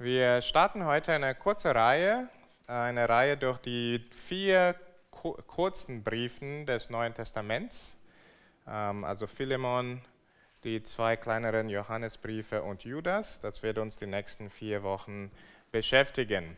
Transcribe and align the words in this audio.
Wir 0.00 0.42
starten 0.42 0.84
heute 0.86 1.12
eine 1.12 1.36
kurze 1.36 1.72
Reihe, 1.72 2.28
eine 2.66 3.08
Reihe 3.08 3.36
durch 3.36 3.58
die 3.58 4.04
vier 4.10 4.74
kurzen 5.12 6.02
Briefen 6.02 6.66
des 6.66 6.90
Neuen 6.90 7.14
Testaments, 7.14 7.96
ähm, 8.66 9.04
also 9.04 9.28
Philemon, 9.28 10.02
die 10.64 10.82
zwei 10.82 11.14
kleineren 11.16 11.68
Johannesbriefe 11.68 12.64
und 12.64 12.82
Judas. 12.82 13.40
Das 13.40 13.62
wird 13.62 13.78
uns 13.78 13.96
die 13.96 14.08
nächsten 14.08 14.50
vier 14.50 14.82
Wochen 14.82 15.30
beschäftigen. 15.70 16.56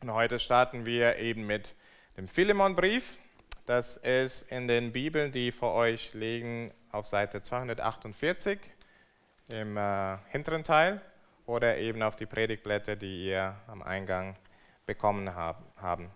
Und 0.00 0.12
heute 0.12 0.38
starten 0.38 0.86
wir 0.86 1.16
eben 1.16 1.44
mit 1.44 1.74
dem 2.16 2.28
Philemonbrief. 2.28 3.16
Das 3.66 3.96
ist 3.96 4.52
in 4.52 4.68
den 4.68 4.92
Bibeln, 4.92 5.32
die 5.32 5.50
vor 5.50 5.74
euch 5.74 6.14
liegen, 6.14 6.72
auf 6.92 7.08
Seite 7.08 7.42
248 7.42 8.60
im 9.48 9.76
äh, 9.76 10.18
hinteren 10.30 10.62
Teil 10.62 11.00
oder 11.46 11.76
eben 11.78 12.02
auf 12.02 12.16
die 12.16 12.26
Predigtblätter, 12.26 12.96
die 12.96 13.26
ihr 13.26 13.56
am 13.66 13.82
Eingang 13.82 14.36
bekommen 14.86 15.34
haben. 15.34 16.10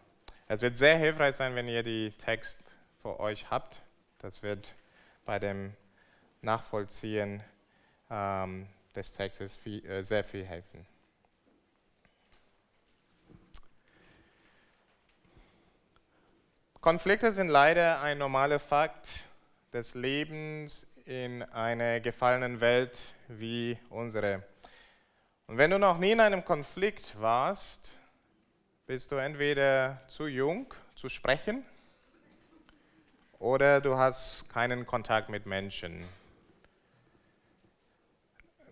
Es 0.48 0.62
wird 0.62 0.76
sehr 0.76 0.96
hilfreich 0.96 1.36
sein, 1.36 1.54
wenn 1.54 1.68
ihr 1.68 1.82
die 1.82 2.12
Text 2.12 2.60
vor 3.02 3.20
euch 3.20 3.50
habt. 3.50 3.80
Das 4.18 4.42
wird 4.42 4.74
bei 5.24 5.38
dem 5.38 5.74
Nachvollziehen 6.42 7.42
ähm, 8.10 8.68
des 8.94 9.12
Textes 9.12 9.56
viel, 9.56 9.84
äh, 9.86 10.02
sehr 10.02 10.24
viel 10.24 10.44
helfen. 10.44 10.86
Konflikte 16.80 17.32
sind 17.32 17.48
leider 17.48 18.00
ein 18.00 18.18
normaler 18.18 18.60
Fakt 18.60 19.24
des 19.72 19.94
Lebens 19.94 20.86
in 21.04 21.42
einer 21.42 21.98
gefallenen 21.98 22.60
Welt 22.60 23.14
wie 23.26 23.76
unsere. 23.90 24.44
Und 25.48 25.58
wenn 25.58 25.70
du 25.70 25.78
noch 25.78 25.98
nie 25.98 26.10
in 26.10 26.18
einem 26.18 26.44
Konflikt 26.44 27.20
warst, 27.20 27.92
bist 28.86 29.12
du 29.12 29.16
entweder 29.16 30.00
zu 30.08 30.26
jung 30.26 30.74
zu 30.96 31.08
sprechen 31.08 31.64
oder 33.38 33.80
du 33.80 33.96
hast 33.96 34.48
keinen 34.48 34.86
Kontakt 34.86 35.28
mit 35.28 35.46
Menschen. 35.46 36.04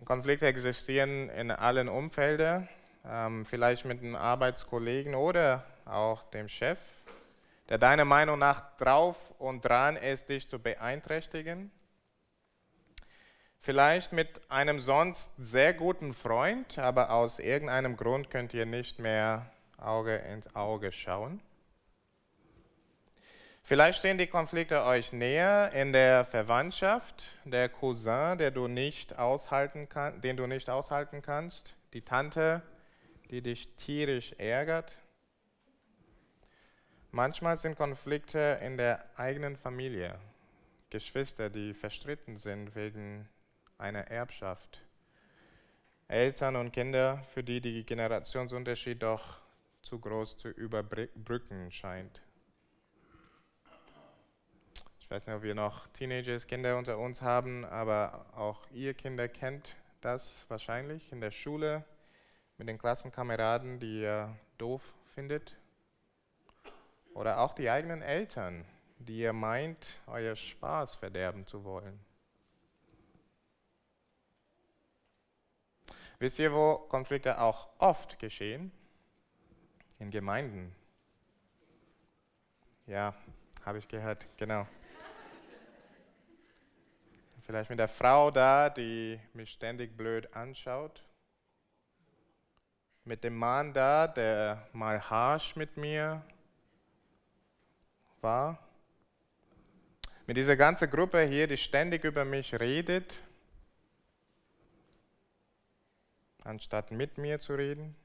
Konflikte 0.04 0.46
existieren 0.46 1.30
in 1.30 1.52
allen 1.52 1.88
Umfeldern, 1.88 2.68
ähm, 3.06 3.44
vielleicht 3.44 3.84
mit 3.84 4.00
einem 4.00 4.16
Arbeitskollegen 4.16 5.14
oder 5.14 5.64
auch 5.84 6.24
dem 6.30 6.48
Chef, 6.48 6.78
der 7.68 7.78
deiner 7.78 8.04
Meinung 8.04 8.40
nach 8.40 8.76
drauf 8.78 9.32
und 9.38 9.64
dran 9.64 9.96
ist, 9.96 10.28
dich 10.28 10.48
zu 10.48 10.58
beeinträchtigen. 10.58 11.70
Vielleicht 13.64 14.12
mit 14.12 14.28
einem 14.50 14.78
sonst 14.78 15.32
sehr 15.38 15.72
guten 15.72 16.12
Freund, 16.12 16.78
aber 16.78 17.08
aus 17.08 17.38
irgendeinem 17.38 17.96
Grund 17.96 18.28
könnt 18.28 18.52
ihr 18.52 18.66
nicht 18.66 18.98
mehr 18.98 19.50
Auge 19.78 20.16
in 20.16 20.42
Auge 20.54 20.92
schauen. 20.92 21.40
Vielleicht 23.62 24.00
stehen 24.00 24.18
die 24.18 24.26
Konflikte 24.26 24.84
euch 24.84 25.14
näher 25.14 25.72
in 25.72 25.94
der 25.94 26.26
Verwandtschaft, 26.26 27.38
der 27.46 27.70
Cousin, 27.70 28.36
der 28.36 28.50
du 28.50 28.68
nicht 28.68 29.18
aushalten 29.18 29.88
kann, 29.88 30.20
den 30.20 30.36
du 30.36 30.46
nicht 30.46 30.68
aushalten 30.68 31.22
kannst, 31.22 31.74
die 31.94 32.02
Tante, 32.02 32.60
die 33.30 33.40
dich 33.40 33.74
tierisch 33.76 34.34
ärgert. 34.36 34.92
Manchmal 37.12 37.56
sind 37.56 37.78
Konflikte 37.78 38.60
in 38.60 38.76
der 38.76 39.02
eigenen 39.16 39.56
Familie, 39.56 40.18
Geschwister, 40.90 41.48
die 41.48 41.72
verstritten 41.72 42.36
sind 42.36 42.76
wegen 42.76 43.26
einer 43.84 44.08
Erbschaft. 44.08 44.80
Eltern 46.08 46.56
und 46.56 46.72
Kinder, 46.72 47.22
für 47.34 47.44
die 47.44 47.60
die 47.60 47.84
Generationsunterschied 47.84 49.02
doch 49.02 49.38
zu 49.82 49.98
groß 49.98 50.38
zu 50.38 50.48
überbrücken 50.48 51.70
scheint. 51.70 52.22
Ich 54.98 55.10
weiß 55.10 55.26
nicht, 55.26 55.36
ob 55.36 55.42
wir 55.42 55.54
noch 55.54 55.86
Teenagers, 55.88 56.46
Kinder 56.46 56.78
unter 56.78 56.96
uns 56.96 57.20
haben, 57.20 57.66
aber 57.66 58.24
auch 58.34 58.66
ihr 58.72 58.94
Kinder 58.94 59.28
kennt 59.28 59.76
das 60.00 60.46
wahrscheinlich 60.48 61.12
in 61.12 61.20
der 61.20 61.30
Schule 61.30 61.84
mit 62.56 62.68
den 62.68 62.78
Klassenkameraden, 62.78 63.80
die 63.80 64.00
ihr 64.00 64.34
doof 64.56 64.94
findet. 65.14 65.58
Oder 67.12 67.38
auch 67.40 67.54
die 67.54 67.68
eigenen 67.68 68.00
Eltern, 68.00 68.64
die 68.98 69.18
ihr 69.18 69.34
meint, 69.34 70.00
euer 70.06 70.36
Spaß 70.36 70.96
verderben 70.96 71.46
zu 71.46 71.64
wollen. 71.64 72.00
Wisst 76.18 76.38
ihr, 76.38 76.52
wo 76.52 76.78
Konflikte 76.88 77.40
auch 77.40 77.68
oft 77.78 78.18
geschehen? 78.18 78.70
In 79.98 80.10
Gemeinden. 80.10 80.74
Ja, 82.86 83.14
habe 83.64 83.78
ich 83.78 83.88
gehört, 83.88 84.26
genau. 84.36 84.66
Vielleicht 87.46 87.68
mit 87.68 87.78
der 87.78 87.88
Frau 87.88 88.30
da, 88.30 88.70
die 88.70 89.20
mich 89.34 89.50
ständig 89.50 89.96
blöd 89.96 90.34
anschaut. 90.34 91.02
Mit 93.04 93.22
dem 93.22 93.36
Mann 93.36 93.74
da, 93.74 94.06
der 94.06 94.66
mal 94.72 95.10
harsch 95.10 95.56
mit 95.56 95.76
mir 95.76 96.22
war. 98.22 98.58
Mit 100.26 100.38
dieser 100.38 100.56
ganzen 100.56 100.90
Gruppe 100.90 101.20
hier, 101.22 101.46
die 101.46 101.58
ständig 101.58 102.04
über 102.04 102.24
mich 102.24 102.58
redet, 102.58 103.20
anstatt 106.44 106.90
mit 106.90 107.18
mir 107.18 107.40
zu 107.40 107.54
reden. 107.54 107.96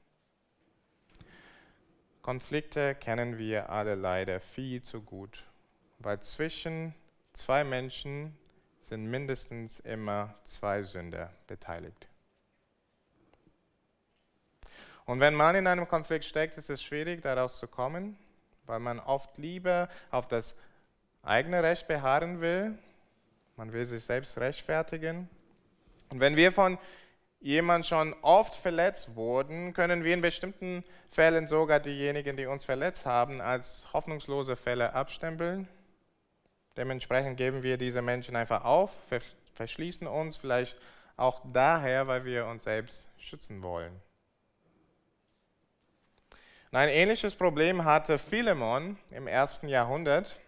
Konflikte 2.22 2.94
kennen 2.94 3.38
wir 3.38 3.70
alle 3.70 3.94
leider 3.94 4.40
viel 4.40 4.82
zu 4.82 5.00
gut, 5.00 5.44
weil 5.98 6.20
zwischen 6.20 6.94
zwei 7.32 7.64
Menschen 7.64 8.36
sind 8.80 9.06
mindestens 9.10 9.80
immer 9.80 10.34
zwei 10.44 10.82
Sünder 10.82 11.32
beteiligt. 11.46 12.08
Und 15.06 15.20
wenn 15.20 15.34
man 15.34 15.56
in 15.56 15.66
einem 15.66 15.88
Konflikt 15.88 16.24
steckt, 16.24 16.56
ist 16.56 16.70
es 16.70 16.82
schwierig, 16.82 17.22
daraus 17.22 17.58
zu 17.58 17.66
kommen, 17.66 18.16
weil 18.66 18.80
man 18.80 19.00
oft 19.00 19.38
lieber 19.38 19.88
auf 20.10 20.28
das 20.28 20.56
eigene 21.22 21.62
Recht 21.62 21.88
beharren 21.88 22.40
will. 22.40 22.78
Man 23.56 23.72
will 23.72 23.86
sich 23.86 24.04
selbst 24.04 24.38
rechtfertigen. 24.38 25.28
Und 26.10 26.20
wenn 26.20 26.36
wir 26.36 26.52
von 26.52 26.78
jemand 27.40 27.86
schon 27.86 28.14
oft 28.22 28.54
verletzt 28.54 29.16
wurden, 29.16 29.72
können 29.72 30.04
wir 30.04 30.14
in 30.14 30.20
bestimmten 30.20 30.84
Fällen 31.10 31.48
sogar 31.48 31.80
diejenigen, 31.80 32.36
die 32.36 32.46
uns 32.46 32.64
verletzt 32.64 33.06
haben, 33.06 33.40
als 33.40 33.86
hoffnungslose 33.92 34.56
Fälle 34.56 34.92
abstempeln 34.94 35.68
Dementsprechend 36.76 37.36
geben 37.36 37.62
wir 37.62 37.76
diese 37.76 38.00
Menschen 38.00 38.36
einfach 38.36 38.64
auf, 38.64 38.90
verschließen 39.54 40.06
uns 40.06 40.36
vielleicht 40.36 40.78
auch 41.16 41.42
daher, 41.52 42.06
weil 42.06 42.24
wir 42.24 42.46
uns 42.46 42.62
selbst 42.62 43.06
schützen 43.18 43.62
wollen. 43.62 44.00
ein 46.70 46.88
ähnliches 46.88 47.34
Problem 47.34 47.84
hatte 47.84 48.18
Philemon 48.18 48.96
im 49.10 49.26
ersten 49.26 49.68
Jahrhundert. 49.68 50.38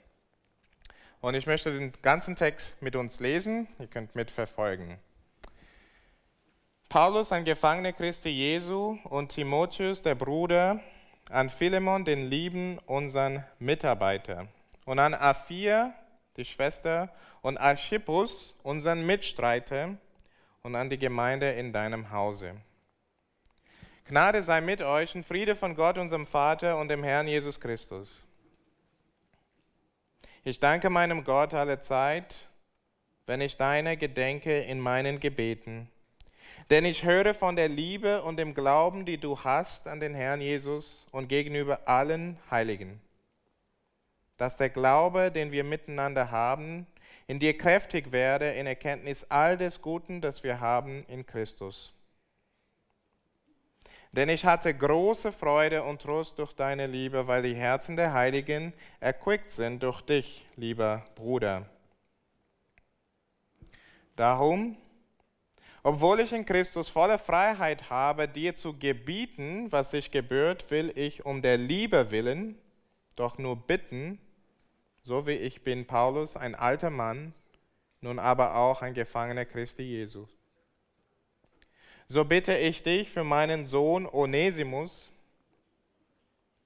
Und 1.20 1.34
ich 1.34 1.46
möchte 1.46 1.72
den 1.72 1.92
ganzen 2.00 2.36
Text 2.36 2.80
mit 2.80 2.96
uns 2.96 3.20
lesen. 3.20 3.68
Ihr 3.78 3.88
könnt 3.88 4.14
mitverfolgen. 4.14 4.98
Paulus, 6.92 7.32
ein 7.32 7.46
Gefangener 7.46 7.94
Christi 7.94 8.28
Jesu, 8.28 8.98
und 9.04 9.30
Timotheus, 9.30 10.02
der 10.02 10.14
Bruder, 10.14 10.78
an 11.30 11.48
Philemon, 11.48 12.04
den 12.04 12.28
lieben, 12.28 12.78
unseren 12.84 13.44
Mitarbeiter, 13.58 14.48
und 14.84 14.98
an 14.98 15.14
Aphia, 15.14 15.94
die 16.36 16.44
Schwester, 16.44 17.08
und 17.40 17.56
Archippus, 17.56 18.54
unseren 18.62 19.06
Mitstreiter, 19.06 19.96
und 20.62 20.74
an 20.74 20.90
die 20.90 20.98
Gemeinde 20.98 21.52
in 21.52 21.72
deinem 21.72 22.10
Hause. 22.10 22.56
Gnade 24.06 24.42
sei 24.42 24.60
mit 24.60 24.82
euch 24.82 25.14
und 25.14 25.24
Friede 25.24 25.56
von 25.56 25.74
Gott, 25.74 25.96
unserem 25.96 26.26
Vater 26.26 26.76
und 26.76 26.88
dem 26.88 27.02
Herrn 27.02 27.26
Jesus 27.26 27.58
Christus. 27.58 28.26
Ich 30.44 30.60
danke 30.60 30.90
meinem 30.90 31.24
Gott 31.24 31.54
alle 31.54 31.80
Zeit, 31.80 32.48
wenn 33.24 33.40
ich 33.40 33.56
deine 33.56 33.96
gedenke 33.96 34.60
in 34.60 34.78
meinen 34.78 35.20
Gebeten. 35.20 35.88
Denn 36.70 36.84
ich 36.84 37.04
höre 37.04 37.34
von 37.34 37.56
der 37.56 37.68
Liebe 37.68 38.22
und 38.22 38.36
dem 38.38 38.54
Glauben, 38.54 39.04
die 39.04 39.18
du 39.18 39.38
hast 39.38 39.88
an 39.88 40.00
den 40.00 40.14
Herrn 40.14 40.40
Jesus 40.40 41.06
und 41.10 41.28
gegenüber 41.28 41.80
allen 41.86 42.38
Heiligen 42.50 43.00
dass 44.42 44.56
der 44.56 44.70
Glaube, 44.70 45.30
den 45.30 45.52
wir 45.52 45.62
miteinander 45.62 46.32
haben, 46.32 46.88
in 47.28 47.38
dir 47.38 47.56
kräftig 47.56 48.10
werde 48.10 48.50
in 48.50 48.66
Erkenntnis 48.66 49.24
all 49.28 49.56
des 49.56 49.80
Guten, 49.80 50.20
das 50.20 50.42
wir 50.42 50.58
haben 50.58 51.04
in 51.06 51.24
Christus. 51.24 51.92
Denn 54.10 54.28
ich 54.28 54.44
hatte 54.44 54.74
große 54.74 55.30
Freude 55.30 55.84
und 55.84 56.02
Trost 56.02 56.40
durch 56.40 56.52
deine 56.54 56.86
Liebe, 56.86 57.28
weil 57.28 57.42
die 57.42 57.54
Herzen 57.54 57.96
der 57.96 58.12
Heiligen 58.12 58.72
erquickt 58.98 59.52
sind 59.52 59.84
durch 59.84 60.02
dich, 60.02 60.44
lieber 60.56 61.06
Bruder. 61.14 61.64
Darum, 64.16 64.76
Obwohl 65.84 66.20
ich 66.20 66.32
in 66.32 66.46
Christus 66.46 66.88
volle 66.88 67.18
Freiheit 67.18 67.90
habe, 67.90 68.28
dir 68.28 68.54
zu 68.54 68.78
gebieten, 68.78 69.72
was 69.72 69.90
sich 69.90 70.10
gebührt, 70.12 70.70
will 70.70 70.92
ich 70.94 71.26
um 71.26 71.42
der 71.42 71.58
Liebe 71.58 72.10
willen 72.10 72.56
doch 73.16 73.38
nur 73.38 73.56
bitten, 73.56 74.18
so 75.02 75.26
wie 75.26 75.32
ich 75.32 75.64
bin, 75.64 75.86
Paulus, 75.86 76.36
ein 76.36 76.54
alter 76.54 76.90
Mann, 76.90 77.34
nun 78.00 78.18
aber 78.18 78.56
auch 78.56 78.82
ein 78.82 78.94
Gefangener 78.94 79.44
Christi 79.44 79.82
Jesu. 79.82 80.26
So 82.08 82.24
bitte 82.24 82.56
ich 82.56 82.82
dich 82.82 83.10
für 83.10 83.24
meinen 83.24 83.66
Sohn 83.66 84.06
Onesimus, 84.06 85.10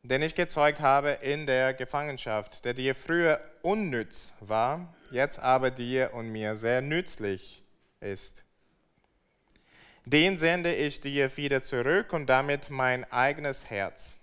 den 0.03 0.23
ich 0.23 0.35
gezeugt 0.35 0.81
habe 0.81 1.11
in 1.23 1.47
der 1.47 1.75
Gefangenschaft, 1.75 2.65
der 2.65 2.75
dir 2.75 2.95
früher 2.95 3.41
unnütz 3.63 4.33
war, 4.41 4.95
jetzt 5.11 5.39
aber 5.39 5.71
dir 5.71 6.15
und 6.15 6.31
mir 6.31 6.57
sehr 6.57 6.81
nützlich 6.81 7.63
ist. 8.01 8.46
Den 10.09 10.37
sende 10.37 10.73
ich 10.73 11.01
dir 11.01 11.37
wieder 11.37 11.65
zurück 11.65 12.13
und 12.13 12.27
damit 12.27 12.71
mein 12.71 13.11
eigenes 13.11 13.69
Herz. 13.69 14.15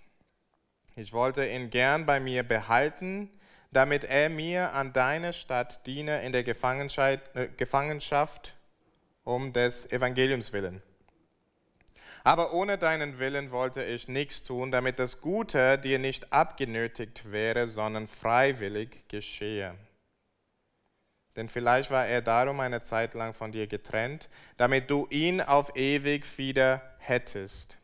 Ich 0.96 1.12
wollte 1.12 1.46
ihn 1.46 1.68
gern 1.68 2.06
bei 2.06 2.20
mir 2.20 2.42
behalten, 2.42 3.28
damit 3.70 4.04
er 4.04 4.30
mir 4.30 4.72
an 4.72 4.94
deiner 4.94 5.34
Stadt 5.34 5.86
diene 5.86 6.22
in 6.22 6.32
der 6.32 6.40
äh, 6.40 7.48
Gefangenschaft 7.58 8.54
um 9.24 9.52
des 9.52 9.92
Evangeliums 9.92 10.54
willen. 10.54 10.80
Aber 12.22 12.54
ohne 12.54 12.78
deinen 12.78 13.18
Willen 13.18 13.50
wollte 13.50 13.84
ich 13.84 14.08
nichts 14.08 14.42
tun, 14.42 14.70
damit 14.70 14.98
das 14.98 15.20
Gute 15.20 15.76
dir 15.76 15.98
nicht 15.98 16.32
abgenötigt 16.32 17.30
wäre, 17.30 17.68
sondern 17.68 18.08
freiwillig 18.08 19.06
geschehe. 19.08 19.74
Denn 21.36 21.48
vielleicht 21.48 21.90
war 21.90 22.06
er 22.06 22.22
darum 22.22 22.60
eine 22.60 22.82
Zeit 22.82 23.14
lang 23.14 23.34
von 23.34 23.50
dir 23.50 23.66
getrennt, 23.66 24.28
damit 24.56 24.90
du 24.90 25.06
ihn 25.10 25.40
auf 25.40 25.74
ewig 25.76 26.38
wieder 26.38 26.80
hättest. 26.98 27.76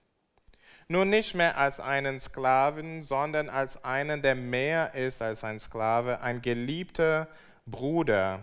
Nur 0.89 1.05
nicht 1.05 1.35
mehr 1.35 1.57
als 1.57 1.79
einen 1.79 2.19
Sklaven, 2.19 3.03
sondern 3.03 3.49
als 3.49 3.85
einen, 3.85 4.23
der 4.23 4.35
mehr 4.35 4.95
ist 4.95 5.23
als 5.23 5.45
ein 5.45 5.59
Sklave, 5.59 6.21
ein 6.21 6.43
geliebter 6.43 7.29
Bruder, 7.67 8.41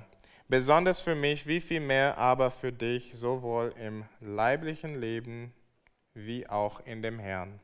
besonders 0.48 1.02
für 1.02 1.16
mich, 1.16 1.48
wie 1.48 1.60
viel 1.60 1.82
mehr 1.82 2.18
aber 2.18 2.52
für 2.52 2.72
dich, 2.72 3.12
sowohl 3.14 3.74
im 3.78 4.06
leiblichen 4.22 5.00
Leben 5.00 5.54
wie 6.14 6.48
auch 6.48 6.80
in 6.86 7.02
dem 7.02 7.20
Herrn. 7.20 7.60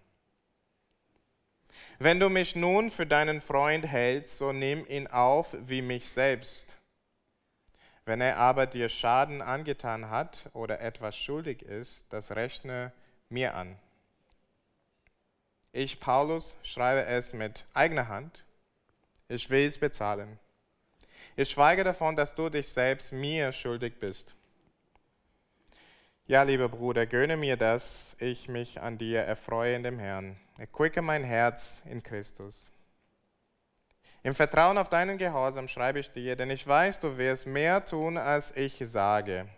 Wenn 1.99 2.19
du 2.19 2.29
mich 2.29 2.55
nun 2.55 2.91
für 2.91 3.05
deinen 3.05 3.41
Freund 3.41 3.87
hältst, 3.87 4.37
so 4.37 4.51
nimm 4.51 4.85
ihn 4.87 5.07
auf 5.07 5.55
wie 5.65 5.81
mich 5.81 6.09
selbst. 6.09 6.75
Wenn 8.05 8.19
er 8.19 8.37
aber 8.37 8.65
dir 8.65 8.89
Schaden 8.89 9.41
angetan 9.41 10.09
hat 10.09 10.49
oder 10.53 10.81
etwas 10.81 11.15
schuldig 11.15 11.61
ist, 11.61 12.03
das 12.09 12.31
rechne 12.31 12.91
mir 13.29 13.55
an. 13.55 13.77
Ich, 15.71 15.99
Paulus, 15.99 16.57
schreibe 16.63 17.05
es 17.05 17.33
mit 17.33 17.65
eigener 17.73 18.07
Hand. 18.07 18.43
Ich 19.27 19.49
will 19.49 19.65
es 19.65 19.77
bezahlen. 19.77 20.37
Ich 21.35 21.49
schweige 21.49 21.83
davon, 21.83 22.15
dass 22.15 22.35
du 22.35 22.49
dich 22.49 22.67
selbst 22.67 23.11
mir 23.11 23.51
schuldig 23.51 23.99
bist. 23.99 24.35
Ja, 26.27 26.43
lieber 26.43 26.69
Bruder, 26.69 27.07
gönne 27.07 27.37
mir, 27.37 27.57
dass 27.57 28.15
ich 28.19 28.47
mich 28.47 28.81
an 28.81 28.97
dir 28.97 29.21
erfreue 29.21 29.75
in 29.75 29.83
dem 29.83 29.97
Herrn. 29.97 30.37
Erquicke 30.57 31.01
mein 31.01 31.23
Herz 31.23 31.81
in 31.85 32.03
Christus. 32.03 32.69
Im 34.23 34.33
Vertrauen 34.33 34.77
auf 34.77 34.87
deinen 34.87 35.17
Gehorsam 35.17 35.67
schreibe 35.67 35.99
ich 35.99 36.09
dir, 36.09 36.37
denn 36.37 36.49
ich 36.49 36.65
weiß, 36.65 37.01
du 37.01 37.17
wirst 37.17 37.45
mehr 37.45 37.83
tun, 37.83 38.17
als 38.17 38.55
ich 38.55 38.79
sage. 38.85 39.49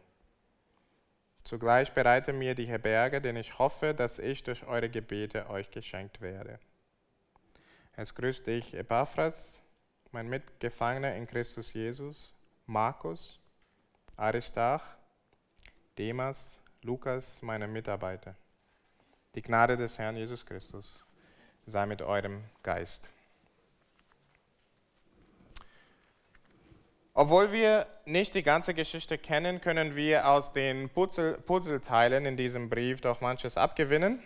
Zugleich 1.44 1.94
bereite 1.94 2.34
mir 2.34 2.56
die 2.56 2.66
Herberge, 2.66 3.22
denn 3.22 3.36
ich 3.36 3.60
hoffe, 3.60 3.94
dass 3.94 4.18
ich 4.18 4.44
durch 4.44 4.66
eure 4.66 4.90
Gebete 4.90 5.48
euch 5.52 5.70
geschenkt 5.70 6.20
werde. 6.20 6.60
Es 7.96 8.16
grüßt 8.16 8.48
dich, 8.48 8.74
Epaphras, 8.74 9.62
mein 10.12 10.28
Mitgefangener 10.28 11.14
in 11.14 11.28
Christus 11.28 11.72
Jesus, 11.74 12.34
Markus, 12.66 13.40
Aristarch, 14.18 14.82
Demas, 16.00 16.60
Lukas, 16.82 17.40
meine 17.44 17.68
Mitarbeiter. 17.68 18.36
Die 19.36 19.44
Gnade 19.44 19.78
des 19.78 20.00
Herrn 20.00 20.18
Jesus 20.18 20.44
Christus 20.44 21.06
sei 21.68 21.86
mit 21.86 22.02
eurem 22.02 22.44
Geist. 22.64 23.10
Obwohl 27.18 27.54
wir 27.54 27.88
nicht 28.04 28.36
die 28.36 28.44
ganze 28.44 28.74
Geschichte 28.74 29.18
kennen, 29.18 29.62
können 29.62 29.96
wir 29.96 30.28
aus 30.28 30.52
den 30.52 30.90
Puzzleteilen 30.90 32.26
in 32.26 32.36
diesem 32.36 32.70
Brief 32.70 33.00
doch 33.00 33.22
manches 33.22 33.56
abgewinnen. 33.56 34.22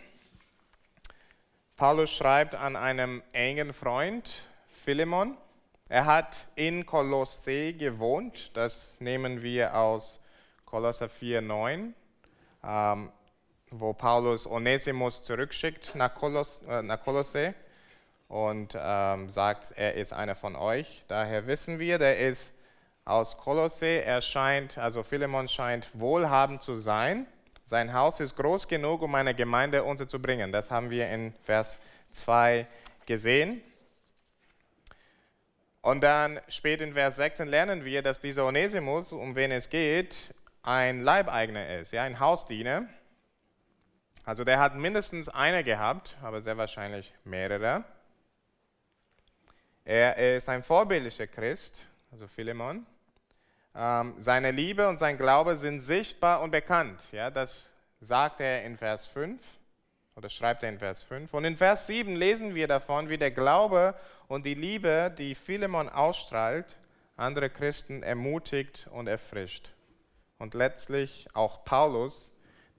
Paulus 1.75 2.09
schreibt 2.09 2.56
an 2.56 2.75
einem 2.75 3.21
engen 3.31 3.74
Freund, 3.74 4.41
Philemon. 4.71 5.38
Er 5.88 6.07
hat 6.07 6.47
in 6.56 6.88
Kolosse 6.88 7.74
gewohnt, 7.74 8.50
das 8.57 9.00
nehmen 9.00 9.44
wir 9.44 9.75
aus 9.75 10.19
Kolosser 10.65 11.06
4,9, 11.06 11.94
ähm, 12.63 13.12
wo 13.69 13.94
Paulus 13.94 14.47
Onesimus 14.47 15.21
zurückschickt 15.21 15.94
nach, 15.94 16.15
Kolos, 16.15 16.63
äh, 16.68 16.81
nach 16.81 17.03
Kolosse 17.03 17.53
und 18.30 18.75
ähm, 18.75 19.30
sagt, 19.30 19.74
er 19.75 19.94
ist 19.94 20.12
einer 20.12 20.33
von 20.33 20.56
euch. 20.56 21.03
Daher 21.07 21.45
wissen 21.45 21.77
wir, 21.77 22.00
der 22.00 22.18
ist 22.18 22.51
aus 23.09 23.38
Kolosse. 23.38 24.03
Er 24.03 24.21
scheint, 24.21 24.77
also 24.77 25.03
Philemon 25.03 25.47
scheint 25.47 25.88
wohlhabend 26.00 26.61
zu 26.61 26.77
sein. 26.77 27.25
Sein 27.65 27.94
Haus 27.94 28.19
ist 28.19 28.35
groß 28.35 28.67
genug, 28.67 29.01
um 29.01 29.13
eine 29.15 29.35
Gemeinde 29.35 29.83
unterzubringen. 29.83 30.51
Das 30.51 30.71
haben 30.71 30.89
wir 30.89 31.09
in 31.09 31.33
Vers 31.44 31.79
2 32.11 32.65
gesehen. 33.06 33.61
Und 35.81 36.01
dann 36.01 36.39
später 36.47 36.83
in 36.83 36.94
Vers 36.94 37.15
16 37.15 37.47
lernen 37.47 37.85
wir, 37.85 38.01
dass 38.01 38.19
dieser 38.19 38.45
Onesimus, 38.45 39.12
um 39.12 39.35
wen 39.35 39.51
es 39.51 39.69
geht, 39.69 40.33
ein 40.62 41.01
Leibeigner 41.01 41.79
ist, 41.79 41.94
ja, 41.94 42.03
ein 42.03 42.19
Hausdiener. 42.19 42.88
Also 44.25 44.44
der 44.44 44.59
hat 44.59 44.75
mindestens 44.75 45.29
eine 45.29 45.63
gehabt, 45.63 46.17
aber 46.21 46.41
sehr 46.41 46.57
wahrscheinlich 46.57 47.13
mehrere. 47.23 47.83
Er 49.85 50.35
ist 50.35 50.50
ein 50.50 50.62
vorbildlicher 50.62 51.27
Christ, 51.27 51.85
also 52.12 52.27
Philemon. 52.27 52.85
Ähm, 53.75 54.16
seine 54.18 54.51
Liebe 54.51 54.88
und 54.88 54.98
sein 54.98 55.18
Glaube 55.18 55.56
sind 55.56 55.80
sichtbar 55.80 56.42
und 56.42 56.51
bekannt. 56.51 57.01
Ja, 57.12 57.30
das 57.30 57.69
sagt 58.01 58.39
er 58.39 58.63
in 58.63 58.77
Vers 58.77 59.07
5 59.07 59.42
oder 60.16 60.30
schreibt 60.30 60.63
er 60.63 60.69
in 60.69 60.80
Vers 60.80 61.04
5. 61.04 61.33
Und 61.33 61.45
in 61.45 61.56
Vers 61.56 61.88
7 61.88 62.16
lesen 62.16 62.55
wir 62.55 62.67
davon, 62.67 63.10
wie 63.10 63.17
der 63.17 63.32
Glaube 63.32 63.96
und 64.27 64.46
die 64.46 64.55
Liebe, 64.55 65.13
die 65.17 65.36
Philemon 65.36 65.89
ausstrahlt, 65.89 66.75
andere 67.15 67.50
Christen 67.50 68.03
ermutigt 68.03 68.88
und 68.91 69.08
erfrischt 69.08 69.72
und 70.39 70.53
letztlich 70.53 71.27
auch 71.34 71.63
Paulus, 71.65 72.32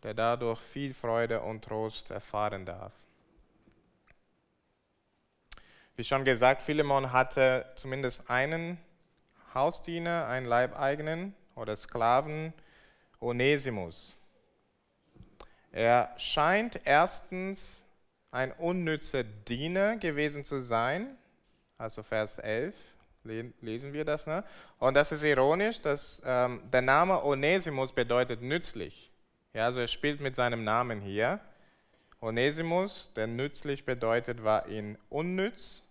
der 0.03 0.15
dadurch 0.15 0.61
viel 0.61 0.95
Freude 0.95 1.41
und 1.43 1.65
Trost 1.65 2.11
erfahren 2.11 2.65
darf. 2.65 2.93
Wie 5.97 6.05
schon 6.05 6.25
gesagt, 6.25 6.63
Philemon 6.63 7.13
hatte 7.13 7.67
zumindest 7.77 8.31
einen 8.31 8.79
Hausdiener, 9.55 10.27
einen 10.27 10.47
Leibeigenen 10.47 11.35
oder 11.55 11.77
Sklaven, 11.77 12.53
Onesimus. 13.21 14.15
Er 15.73 16.13
scheint 16.17 16.81
erstens 16.85 17.83
ein 18.31 18.53
unnützer 18.53 19.25
Diener 19.25 19.97
gewesen 19.97 20.45
zu 20.45 20.63
sein, 20.63 21.17
also 21.79 22.03
Vers 22.03 22.39
11 22.39 22.75
lesen 23.25 23.93
wir 23.93 24.05
das. 24.05 24.27
Ne? 24.27 24.45
Und 24.79 24.95
das 24.95 25.13
ist 25.13 25.23
ironisch, 25.23 25.81
dass 25.81 26.23
ähm, 26.25 26.63
der 26.73 26.83
Name 26.83 27.23
Onesimus 27.25 27.93
bedeutet 27.93 28.43
nützlich. 28.43 29.11
Ja, 29.53 29.67
also 29.67 29.81
er 29.81 29.89
spielt 29.89 30.21
mit 30.21 30.37
seinem 30.37 30.65
Namen 30.65 31.01
hier. 31.01 31.41
Onesimus, 32.21 33.13
der 33.15 33.27
nützlich 33.27 33.85
bedeutet, 33.85 34.45
war 34.45 34.69
ihn 34.69 34.99
unnütz. 35.09 35.83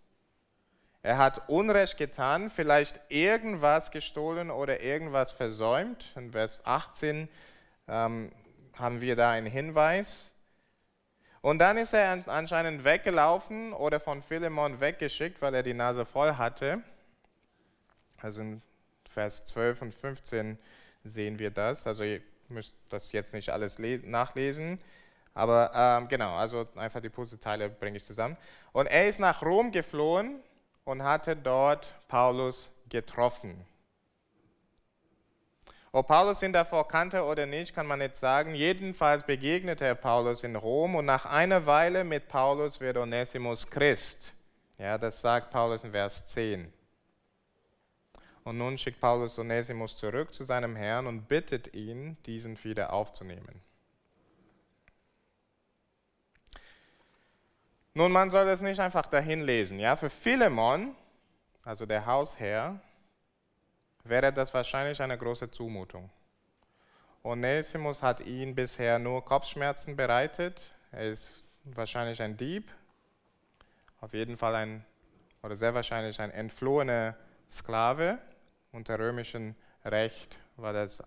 Er 1.02 1.18
hat 1.18 1.48
Unrecht 1.48 1.98
getan, 1.98 2.50
vielleicht 2.50 3.00
irgendwas 3.08 3.92
gestohlen 3.92 4.52
oder 4.52 4.82
irgendwas 4.82 5.32
versäumt. 5.32 6.12
In 6.16 6.34
Vers 6.34 6.62
18 6.66 7.30
ähm, 7.88 8.32
haben 8.78 9.00
wir 9.00 9.16
da 9.16 9.32
einen 9.32 9.48
Hinweis. 9.48 10.34
Und 11.42 11.60
dann 11.60 11.78
ist 11.78 11.94
er 11.94 12.28
anscheinend 12.28 12.84
weggelaufen 12.84 13.72
oder 13.72 14.02
von 14.02 14.22
Philemon 14.22 14.82
weggeschickt, 14.82 15.42
weil 15.42 15.56
er 15.56 15.64
die 15.64 15.74
Nase 15.74 16.06
voll 16.06 16.34
hatte. 16.34 16.84
Also 18.22 18.42
in 18.42 18.62
Vers 19.10 19.46
12 19.46 19.82
und 19.84 19.96
15 19.96 20.58
sehen 21.06 21.40
wir 21.40 21.52
das. 21.52 21.88
Also 21.88 22.04
ihr 22.04 22.22
müsst 22.50 22.76
das 22.90 23.14
jetzt 23.14 23.32
nicht 23.32 23.52
alles 23.52 23.80
nachlesen. 23.80 24.82
Aber 25.34 25.72
ähm, 25.74 26.10
genau, 26.10 26.36
also 26.36 26.68
einfach 26.76 27.00
die 27.00 27.10
Puzzleteile 27.10 27.70
bringe 27.70 27.96
ich 27.96 28.04
zusammen. 28.04 28.36
Und 28.74 28.88
er 28.88 29.08
ist 29.08 29.20
nach 29.20 29.42
Rom 29.42 29.72
geflohen 29.72 30.42
und 30.90 31.04
hatte 31.04 31.36
dort 31.36 31.94
Paulus 32.08 32.72
getroffen. 32.90 33.64
Ob 35.92 36.08
Paulus 36.08 36.42
ihn 36.42 36.52
davor 36.52 36.88
kannte 36.88 37.24
oder 37.24 37.46
nicht, 37.46 37.76
kann 37.76 37.86
man 37.86 38.00
nicht 38.00 38.16
sagen. 38.16 38.56
Jedenfalls 38.56 39.24
begegnete 39.24 39.86
er 39.86 39.96
Paulus 39.96 40.44
in 40.44 40.56
Rom 40.56 40.96
und 40.96 41.06
nach 41.06 41.26
einer 41.26 41.66
Weile 41.68 42.04
mit 42.04 42.28
Paulus 42.28 42.80
wird 42.80 42.98
Onesimus 42.98 43.70
Christ. 43.70 44.34
Ja, 44.80 44.98
das 44.98 45.22
sagt 45.22 45.52
Paulus 45.52 45.84
in 45.84 45.92
Vers 45.92 46.26
10. 46.28 46.74
Und 48.44 48.58
nun 48.58 48.78
schickt 48.78 49.00
Paulus 49.00 49.38
Onesimus 49.38 49.96
zurück 49.96 50.34
zu 50.34 50.44
seinem 50.44 50.76
Herrn 50.76 51.06
und 51.06 51.28
bittet 51.28 51.76
ihn, 51.76 52.18
diesen 52.26 52.64
wieder 52.64 52.94
aufzunehmen. 52.94 53.62
Nun, 58.00 58.14
man 58.14 58.32
soll 58.32 58.46
das 58.46 58.62
nicht 58.62 58.80
einfach 58.80 59.08
dahin 59.08 59.42
lesen. 59.42 59.78
Ja? 59.78 59.98
Für 59.98 60.10
Philemon, 60.10 60.96
also 61.66 61.86
der 61.86 62.06
Hausherr, 62.06 62.80
wäre 64.06 64.32
das 64.32 64.54
wahrscheinlich 64.54 65.02
eine 65.02 65.18
große 65.18 65.52
Zumutung. 65.52 66.10
Onesimus 67.24 68.02
hat 68.02 68.22
ihn 68.22 68.56
bisher 68.56 69.00
nur 69.00 69.26
Kopfschmerzen 69.26 69.98
bereitet. 69.98 70.62
Er 70.94 71.12
ist 71.12 71.44
wahrscheinlich 71.66 72.22
ein 72.22 72.38
Dieb, 72.38 72.72
auf 74.00 74.14
jeden 74.14 74.38
Fall 74.38 74.56
ein, 74.56 74.86
oder 75.44 75.58
sehr 75.58 75.74
wahrscheinlich 75.74 76.22
ein 76.22 76.32
entflohener 76.32 77.18
Sklave. 77.52 78.18
Unter 78.72 78.98
römischem 78.98 79.56
Recht 79.84 80.38
war 80.56 80.72
das 80.72 81.04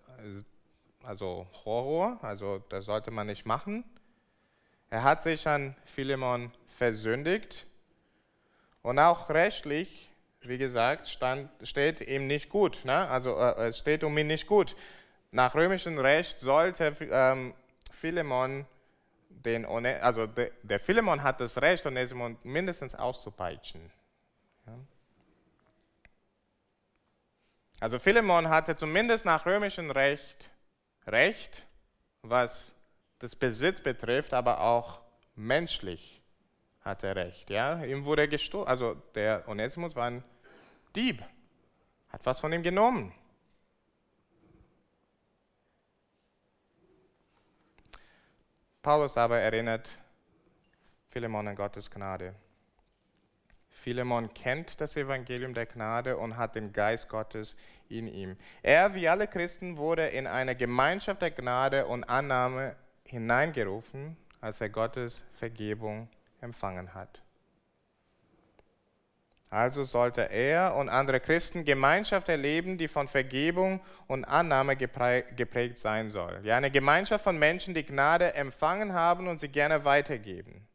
also 1.01 1.47
Horror, 1.65 2.19
also 2.21 2.59
das 2.69 2.85
sollte 2.85 3.09
man 3.09 3.25
nicht 3.25 3.47
machen. 3.47 3.83
Er 4.93 5.01
hat 5.01 5.23
sich 5.23 5.47
an 5.47 5.75
Philemon 5.85 6.51
versündigt 6.67 7.65
und 8.83 8.99
auch 8.99 9.27
rechtlich 9.29 10.07
wie 10.41 10.59
gesagt, 10.59 11.07
stand, 11.07 11.49
steht 11.65 12.01
ihm 12.01 12.27
nicht 12.27 12.47
gut. 12.49 12.85
Ne? 12.85 12.93
Also 13.09 13.35
äh, 13.35 13.69
es 13.69 13.79
steht 13.79 14.03
um 14.03 14.15
ihn 14.19 14.27
nicht 14.27 14.45
gut. 14.45 14.75
Nach 15.31 15.55
römischem 15.55 15.97
Recht 15.97 16.39
sollte 16.39 16.95
ähm, 16.99 17.55
Philemon 17.89 18.67
den, 19.29 19.65
also 19.65 20.27
de, 20.27 20.51
der 20.61 20.79
Philemon 20.79 21.23
hat 21.23 21.41
das 21.41 21.59
Recht, 21.59 21.87
Onesimon 21.87 22.37
mindestens 22.43 22.93
auszupeitschen. 22.93 23.89
Ja? 24.67 24.73
Also 27.79 27.97
Philemon 27.97 28.47
hatte 28.47 28.75
zumindest 28.75 29.25
nach 29.25 29.47
römischem 29.47 29.89
Recht 29.89 30.51
Recht, 31.07 31.65
was 32.21 32.75
das 33.23 33.37
Besitz 33.37 33.79
betrifft, 33.79 34.33
aber 34.33 34.59
auch 34.59 34.99
menschlich 35.35 36.21
hat 36.81 37.05
er 37.05 37.15
Recht. 37.15 37.49
Ja? 37.49 37.81
Ihm 37.85 38.03
wurde 38.03 38.27
gestohlen, 38.27 38.67
also 38.67 38.95
der 39.15 39.47
Onesimus 39.47 39.95
war 39.95 40.07
ein 40.07 40.25
Dieb, 40.93 41.23
hat 42.09 42.25
was 42.25 42.41
von 42.41 42.51
ihm 42.51 42.63
genommen. 42.63 43.13
Paulus 48.81 49.15
aber 49.15 49.39
erinnert 49.39 49.89
Philemon 51.07 51.47
an 51.47 51.55
Gottes 51.55 51.89
Gnade. 51.89 52.35
Philemon 53.69 54.33
kennt 54.33 54.81
das 54.81 54.97
Evangelium 54.97 55.53
der 55.53 55.67
Gnade 55.67 56.17
und 56.17 56.35
hat 56.35 56.55
den 56.55 56.73
Geist 56.73 57.07
Gottes 57.07 57.55
in 57.87 58.07
ihm. 58.07 58.35
Er, 58.61 58.93
wie 58.95 59.07
alle 59.07 59.27
Christen, 59.27 59.77
wurde 59.77 60.07
in 60.07 60.27
eine 60.27 60.57
Gemeinschaft 60.57 61.21
der 61.21 61.31
Gnade 61.31 61.87
und 61.87 62.03
Annahme 62.03 62.75
hineingerufen, 63.13 64.17
als 64.41 64.59
er 64.59 64.69
Gottes 64.69 65.23
Vergebung 65.35 66.09
empfangen 66.41 66.93
hat. 66.93 67.21
Also 69.49 69.83
sollte 69.83 70.31
er 70.31 70.75
und 70.75 70.89
andere 70.89 71.19
Christen 71.19 71.63
Gemeinschaft 71.63 72.27
erleben, 72.27 72.79
die 72.79 72.87
von 72.87 73.07
Vergebung 73.07 73.81
und 74.07 74.25
Annahme 74.25 74.75
geprägt 74.75 75.77
sein 75.77 76.09
soll. 76.09 76.41
Ja, 76.43 76.57
eine 76.57 76.71
Gemeinschaft 76.71 77.23
von 77.23 77.37
Menschen, 77.37 77.75
die 77.75 77.85
Gnade 77.85 78.33
empfangen 78.33 78.93
haben 78.93 79.27
und 79.27 79.39
sie 79.39 79.49
gerne 79.49 79.85
weitergeben. 79.85 80.67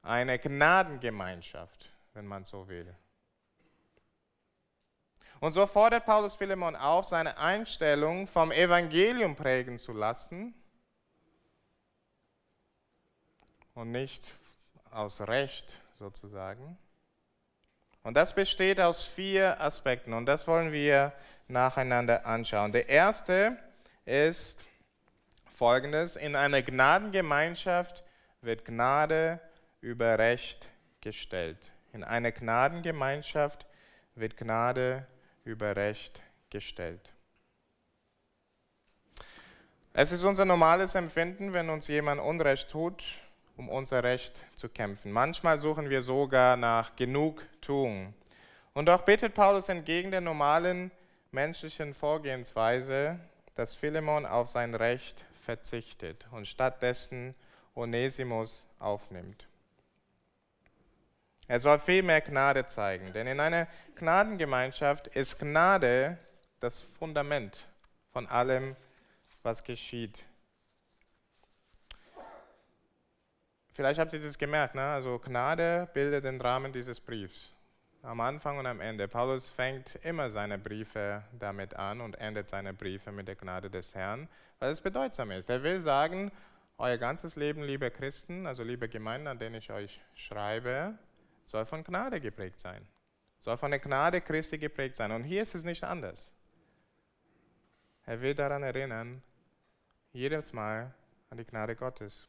Eine 0.00 0.38
Gnadengemeinschaft, 0.38 1.92
wenn 2.14 2.26
man 2.26 2.44
so 2.44 2.66
will. 2.66 2.96
Und 5.40 5.52
so 5.52 5.66
fordert 5.66 6.06
Paulus 6.06 6.36
Philemon 6.36 6.76
auf, 6.76 7.04
seine 7.04 7.36
Einstellung 7.36 8.26
vom 8.26 8.52
Evangelium 8.52 9.36
prägen 9.36 9.76
zu 9.76 9.92
lassen 9.92 10.54
und 13.74 13.90
nicht 13.90 14.32
aus 14.90 15.20
Recht 15.22 15.74
sozusagen. 15.98 16.76
Und 18.02 18.16
das 18.16 18.34
besteht 18.34 18.80
aus 18.80 19.06
vier 19.06 19.60
Aspekten 19.60 20.12
und 20.12 20.26
das 20.26 20.46
wollen 20.46 20.72
wir 20.72 21.12
nacheinander 21.48 22.26
anschauen. 22.26 22.72
Der 22.72 22.88
erste 22.88 23.56
ist 24.04 24.64
folgendes. 25.54 26.16
In 26.16 26.34
einer 26.34 26.62
Gnadengemeinschaft 26.62 28.02
wird 28.40 28.64
Gnade 28.64 29.40
über 29.80 30.18
Recht 30.18 30.68
gestellt. 31.00 31.58
In 31.92 32.02
einer 32.02 32.32
Gnadengemeinschaft 32.32 33.66
wird 34.14 34.36
Gnade 34.36 35.06
über 35.44 35.76
Recht 35.76 36.20
gestellt. 36.50 37.10
Es 39.94 40.10
ist 40.10 40.24
unser 40.24 40.44
normales 40.44 40.94
Empfinden, 40.94 41.52
wenn 41.52 41.68
uns 41.68 41.86
jemand 41.86 42.20
Unrecht 42.20 42.70
tut, 42.70 43.04
um 43.56 43.68
unser 43.68 44.02
Recht 44.02 44.42
zu 44.54 44.68
kämpfen. 44.68 45.12
Manchmal 45.12 45.58
suchen 45.58 45.90
wir 45.90 46.02
sogar 46.02 46.56
nach 46.56 46.96
Genugtuung. 46.96 48.14
Und 48.74 48.86
doch 48.86 49.02
bittet 49.02 49.34
Paulus 49.34 49.68
entgegen 49.68 50.10
der 50.10 50.20
normalen 50.20 50.90
menschlichen 51.30 51.94
Vorgehensweise, 51.94 53.18
dass 53.54 53.76
Philemon 53.76 54.26
auf 54.26 54.48
sein 54.48 54.74
Recht 54.74 55.24
verzichtet 55.44 56.26
und 56.30 56.46
stattdessen 56.46 57.34
Onesimus 57.74 58.64
aufnimmt. 58.78 59.46
Er 61.48 61.60
soll 61.60 61.78
viel 61.78 62.02
mehr 62.02 62.20
Gnade 62.20 62.66
zeigen, 62.66 63.12
denn 63.12 63.26
in 63.26 63.40
einer 63.40 63.66
Gnadengemeinschaft 63.96 65.08
ist 65.08 65.38
Gnade 65.38 66.16
das 66.60 66.82
Fundament 66.82 67.66
von 68.12 68.26
allem, 68.26 68.76
was 69.42 69.64
geschieht 69.64 70.24
Vielleicht 73.74 73.98
habt 73.98 74.12
ihr 74.12 74.20
das 74.20 74.36
gemerkt, 74.36 74.74
ne? 74.74 74.82
also 74.82 75.18
Gnade 75.18 75.88
bildet 75.94 76.24
den 76.24 76.40
Rahmen 76.40 76.72
dieses 76.72 77.00
Briefs. 77.00 77.54
Am 78.02 78.20
Anfang 78.20 78.58
und 78.58 78.66
am 78.66 78.80
Ende. 78.80 79.08
Paulus 79.08 79.48
fängt 79.48 79.94
immer 80.04 80.30
seine 80.30 80.58
Briefe 80.58 81.22
damit 81.38 81.74
an 81.74 82.00
und 82.00 82.18
endet 82.18 82.50
seine 82.50 82.74
Briefe 82.74 83.12
mit 83.12 83.28
der 83.28 83.36
Gnade 83.36 83.70
des 83.70 83.94
Herrn, 83.94 84.28
weil 84.58 84.72
es 84.72 84.80
bedeutsam 84.80 85.30
ist. 85.30 85.48
Er 85.48 85.62
will 85.62 85.80
sagen, 85.80 86.32
euer 86.76 86.98
ganzes 86.98 87.36
Leben, 87.36 87.62
liebe 87.62 87.90
Christen, 87.90 88.46
also 88.46 88.62
liebe 88.62 88.88
Gemeinden, 88.88 89.28
an 89.28 89.38
denen 89.38 89.54
ich 89.54 89.70
euch 89.70 90.00
schreibe, 90.14 90.98
soll 91.44 91.64
von 91.64 91.84
Gnade 91.84 92.20
geprägt 92.20 92.58
sein. 92.58 92.86
Soll 93.38 93.56
von 93.56 93.70
der 93.70 93.80
Gnade 93.80 94.20
Christi 94.20 94.58
geprägt 94.58 94.96
sein. 94.96 95.12
Und 95.12 95.24
hier 95.24 95.42
ist 95.42 95.54
es 95.54 95.64
nicht 95.64 95.84
anders. 95.84 96.30
Er 98.04 98.20
will 98.20 98.34
daran 98.34 98.62
erinnern, 98.62 99.22
jedes 100.12 100.52
Mal 100.52 100.92
an 101.30 101.38
die 101.38 101.44
Gnade 101.44 101.74
Gottes. 101.76 102.28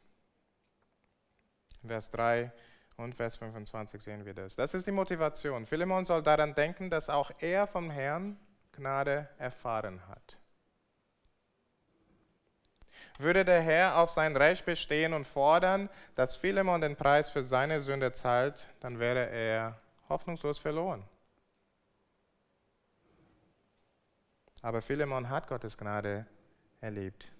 Vers 1.87 2.11
3 2.11 2.51
und 2.97 3.15
Vers 3.15 3.37
25 3.37 4.01
sehen 4.01 4.25
wir 4.25 4.33
das. 4.33 4.55
Das 4.55 4.73
ist 4.73 4.87
die 4.87 4.91
Motivation. 4.91 5.65
Philemon 5.65 6.05
soll 6.05 6.23
daran 6.23 6.53
denken, 6.53 6.89
dass 6.89 7.09
auch 7.09 7.31
er 7.39 7.67
vom 7.67 7.89
Herrn 7.89 8.37
Gnade 8.71 9.29
erfahren 9.37 10.07
hat. 10.07 10.37
Würde 13.19 13.45
der 13.45 13.61
Herr 13.61 13.97
auf 13.97 14.09
sein 14.09 14.35
Recht 14.35 14.65
bestehen 14.65 15.13
und 15.13 15.27
fordern, 15.27 15.89
dass 16.15 16.35
Philemon 16.35 16.81
den 16.81 16.95
Preis 16.95 17.29
für 17.29 17.43
seine 17.43 17.81
Sünde 17.81 18.11
zahlt, 18.11 18.65
dann 18.79 18.99
wäre 18.99 19.29
er 19.29 19.79
hoffnungslos 20.09 20.59
verloren. 20.59 21.03
Aber 24.61 24.81
Philemon 24.81 25.29
hat 25.29 25.47
Gottes 25.47 25.77
Gnade 25.77 26.25
erlebt. 26.81 27.31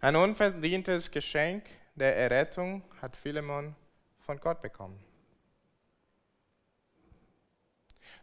Ein 0.00 0.16
unverdientes 0.16 1.10
Geschenk 1.10 1.64
der 1.94 2.16
Errettung 2.16 2.82
hat 3.00 3.16
Philemon 3.16 3.74
von 4.20 4.40
Gott 4.40 4.62
bekommen. 4.62 5.02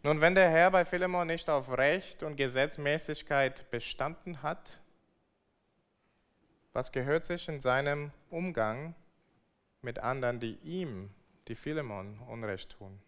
Nun, 0.03 0.21
wenn 0.21 0.35
der 0.35 0.49
Herr 0.49 0.71
bei 0.71 0.85
Philemon 0.85 1.27
nicht 1.27 1.49
auf 1.49 1.69
Recht 1.69 2.23
und 2.23 2.35
Gesetzmäßigkeit 2.35 3.69
bestanden 3.71 4.41
hat, 4.43 4.79
was 6.73 6.91
gehört 6.91 7.25
sich 7.25 7.49
in 7.49 7.59
seinem 7.59 8.11
Umgang 8.29 8.93
mit 9.81 9.99
anderen, 9.99 10.39
die 10.39 10.57
ihm, 10.63 11.09
die 11.47 11.55
Philemon, 11.55 12.19
Unrecht 12.27 12.77
tun? 12.77 12.99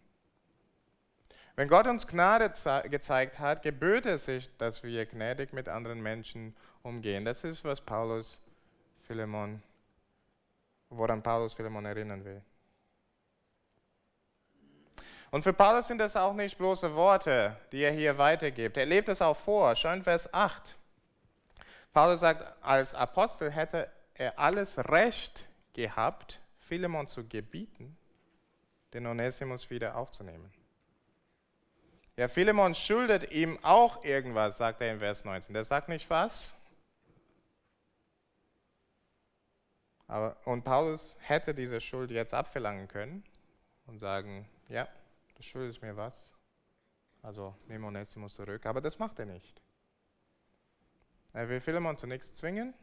Wenn 1.54 1.68
Gott 1.68 1.86
uns 1.86 2.06
Gnade 2.06 2.50
gezeigt 2.88 3.38
hat, 3.38 3.62
gebührt 3.62 4.06
es 4.06 4.24
sich, 4.24 4.50
dass 4.56 4.82
wir 4.82 5.06
gnädig 5.06 5.52
mit 5.52 5.68
anderen 5.68 6.02
Menschen 6.02 6.56
umgehen. 6.82 7.24
Das 7.24 7.44
ist, 7.44 7.64
was 7.64 7.80
Paulus 7.80 8.42
Philemon 9.06 9.62
woran 10.90 11.22
Paulus 11.22 11.54
Philemon 11.54 11.86
erinnern 11.86 12.24
will. 12.24 12.42
Und 15.30 15.44
für 15.44 15.52
Paulus 15.52 15.86
sind 15.86 15.98
das 15.98 16.16
auch 16.16 16.34
nicht 16.34 16.58
bloße 16.58 16.94
Worte, 16.94 17.56
die 17.70 17.82
er 17.82 17.92
hier 17.92 18.18
weitergibt. 18.18 18.76
Er 18.76 18.86
lebt 18.86 19.08
es 19.08 19.22
auch 19.22 19.36
vor. 19.36 19.76
Schau 19.76 19.92
in 19.92 20.02
Vers 20.02 20.32
8. 20.34 20.76
Paulus 21.92 22.20
sagt, 22.20 22.44
als 22.62 22.94
Apostel 22.94 23.50
hätte 23.50 23.88
er 24.14 24.38
alles 24.38 24.76
Recht 24.90 25.46
gehabt, 25.72 26.40
Philemon 26.58 27.06
zu 27.06 27.26
gebieten, 27.26 27.96
den 28.92 29.06
Onesimus 29.06 29.70
wieder 29.70 29.96
aufzunehmen. 29.96 30.52
Ja, 32.16 32.28
Philemon 32.28 32.74
schuldet 32.74 33.32
ihm 33.32 33.58
auch 33.62 34.04
irgendwas, 34.04 34.58
sagt 34.58 34.80
er 34.80 34.92
in 34.92 34.98
Vers 34.98 35.24
19. 35.24 35.54
Der 35.54 35.64
sagt 35.64 35.88
nicht 35.88 36.10
was. 36.10 36.54
Aber, 40.10 40.36
und 40.44 40.64
Paulus 40.64 41.16
hätte 41.20 41.54
diese 41.54 41.80
Schuld 41.80 42.10
jetzt 42.10 42.34
abverlangen 42.34 42.88
können 42.88 43.22
und 43.86 44.00
sagen, 44.00 44.44
ja, 44.68 44.88
du 45.36 45.42
schuldest 45.42 45.82
mir 45.82 45.96
was. 45.96 46.32
Also 47.22 47.54
nimm 47.68 47.84
Onesimus 47.84 48.34
zurück. 48.34 48.66
Aber 48.66 48.80
das 48.80 48.98
macht 48.98 49.20
er 49.20 49.26
nicht. 49.26 49.62
Er 51.32 51.48
will 51.48 51.60
Philemon 51.60 51.96
zu 51.96 52.08
nichts 52.08 52.34
zwingen. 52.34 52.74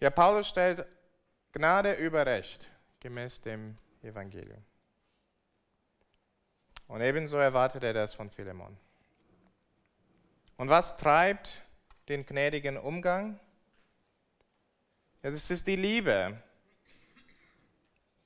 Ja, 0.00 0.10
Paulus 0.10 0.48
stellt 0.48 0.84
Gnade 1.52 1.92
über 1.92 2.26
Recht 2.26 2.68
gemäß 2.98 3.40
dem 3.40 3.76
Evangelium. 4.02 4.64
Und 6.88 7.02
ebenso 7.02 7.36
erwartet 7.36 7.84
er 7.84 7.92
das 7.92 8.16
von 8.16 8.30
Philemon. 8.30 8.76
Und 10.56 10.70
was 10.70 10.96
treibt 10.96 11.64
den 12.08 12.26
gnädigen 12.26 12.76
Umgang? 12.76 13.38
Ja, 15.22 15.30
das 15.30 15.50
ist 15.50 15.66
die 15.66 15.76
Liebe. 15.76 16.36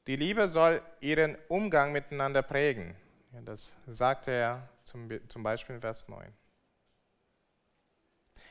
Die 0.07 0.17
Liebe 0.17 0.49
soll 0.49 0.81
ihren 1.01 1.37
Umgang 1.49 1.93
miteinander 1.93 2.43
prägen. 2.43 2.95
Ja, 3.33 3.41
das 3.41 3.75
sagt 3.87 4.29
er 4.29 4.69
zum, 4.85 5.09
zum 5.29 5.43
Beispiel 5.43 5.77
in 5.77 5.81
Vers 5.81 6.07
9. 6.09 6.33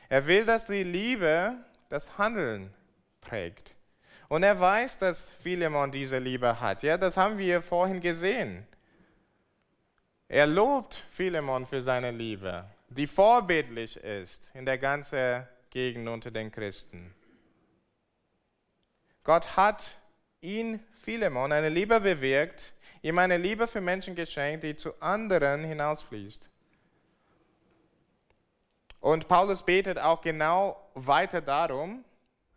Er 0.08 0.26
will, 0.26 0.44
dass 0.44 0.66
die 0.66 0.82
Liebe 0.82 1.56
das 1.88 2.18
Handeln 2.18 2.72
prägt. 3.20 3.74
Und 4.28 4.42
er 4.42 4.58
weiß, 4.58 4.98
dass 4.98 5.30
Philemon 5.30 5.90
diese 5.90 6.18
Liebe 6.18 6.60
hat. 6.60 6.82
Ja, 6.82 6.98
das 6.98 7.16
haben 7.16 7.38
wir 7.38 7.62
vorhin 7.62 8.00
gesehen. 8.00 8.66
Er 10.28 10.46
lobt 10.46 10.94
Philemon 11.12 11.66
für 11.66 11.80
seine 11.80 12.10
Liebe, 12.10 12.64
die 12.88 13.06
vorbildlich 13.06 13.96
ist 13.96 14.50
in 14.54 14.66
der 14.66 14.78
ganzen 14.78 15.46
Gegend 15.70 16.08
unter 16.08 16.30
den 16.30 16.50
Christen. 16.50 17.14
Gott 19.24 19.56
hat 19.56 19.98
ihn, 20.40 20.80
Philemon, 20.92 21.50
eine 21.50 21.70
Liebe 21.70 22.00
bewirkt, 22.00 22.72
ihm 23.02 23.18
eine 23.18 23.38
Liebe 23.38 23.66
für 23.66 23.80
Menschen 23.80 24.14
geschenkt, 24.14 24.62
die 24.64 24.76
zu 24.76 25.00
anderen 25.00 25.64
hinausfließt. 25.64 26.48
Und 29.00 29.28
Paulus 29.28 29.62
betet 29.62 29.98
auch 29.98 30.22
genau 30.22 30.76
weiter 30.94 31.40
darum, 31.40 32.04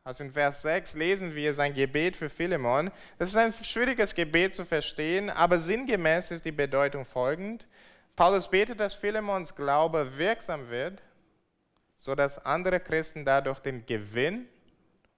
also 0.04 0.24
in 0.24 0.32
Vers 0.32 0.62
6 0.62 0.94
lesen 0.94 1.36
wir 1.36 1.54
sein 1.54 1.74
Gebet 1.74 2.16
für 2.16 2.30
Philemon. 2.30 2.92
Das 3.18 3.28
ist 3.28 3.36
ein 3.36 3.52
schwieriges 3.52 4.16
Gebet 4.16 4.56
zu 4.56 4.64
verstehen, 4.64 5.30
aber 5.30 5.60
sinngemäß 5.60 6.32
ist 6.32 6.46
die 6.46 6.54
Bedeutung 6.54 7.04
folgend. 7.04 7.68
Paulus 8.16 8.50
betet, 8.50 8.80
dass 8.80 8.96
Philemons 8.96 9.54
Glaube 9.54 10.18
wirksam 10.18 10.70
wird, 10.70 11.02
sodass 12.00 12.46
andere 12.46 12.80
Christen 12.80 13.26
dadurch 13.26 13.60
den 13.60 13.86
Gewinn 13.86 14.48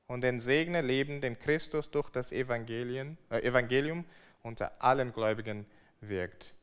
und 0.10 0.22
den 0.22 0.40
Segen 0.40 0.74
erleben, 0.74 1.22
den 1.22 1.38
Christus 1.38 1.92
durch 1.92 2.10
das 2.10 2.32
Evangelium, 2.32 3.16
äh, 3.30 3.42
Evangelium 3.42 4.04
unter 4.42 4.72
allen 4.80 5.14
Gläubigen 5.14 5.68
wirkt. 6.02 6.54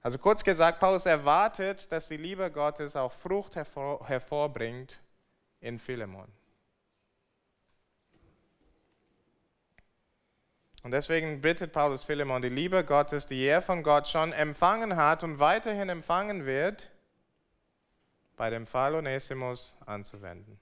Also 0.00 0.18
kurz 0.18 0.42
gesagt, 0.42 0.80
Paulus 0.80 1.04
erwartet, 1.04 1.86
dass 1.92 2.08
die 2.08 2.16
Liebe 2.16 2.50
Gottes 2.50 2.96
auch 2.96 3.12
Frucht 3.12 3.56
hervor, 3.56 4.08
hervorbringt 4.08 5.00
in 5.60 5.78
Philemon. 5.78 6.26
Und 10.82 10.92
deswegen 10.92 11.42
bittet 11.42 11.72
Paulus 11.72 12.04
Philemon, 12.04 12.40
die 12.40 12.48
Liebe 12.48 12.84
Gottes, 12.84 13.26
die 13.26 13.44
er 13.44 13.60
von 13.60 13.82
Gott 13.82 14.08
schon 14.08 14.32
empfangen 14.32 14.96
hat 14.96 15.22
und 15.22 15.38
weiterhin 15.38 15.90
empfangen 15.90 16.46
wird, 16.46 16.90
bei 18.34 18.48
dem 18.48 18.66
Fall 18.66 18.94
Onesimus 18.94 19.76
anzuwenden. 19.84 20.58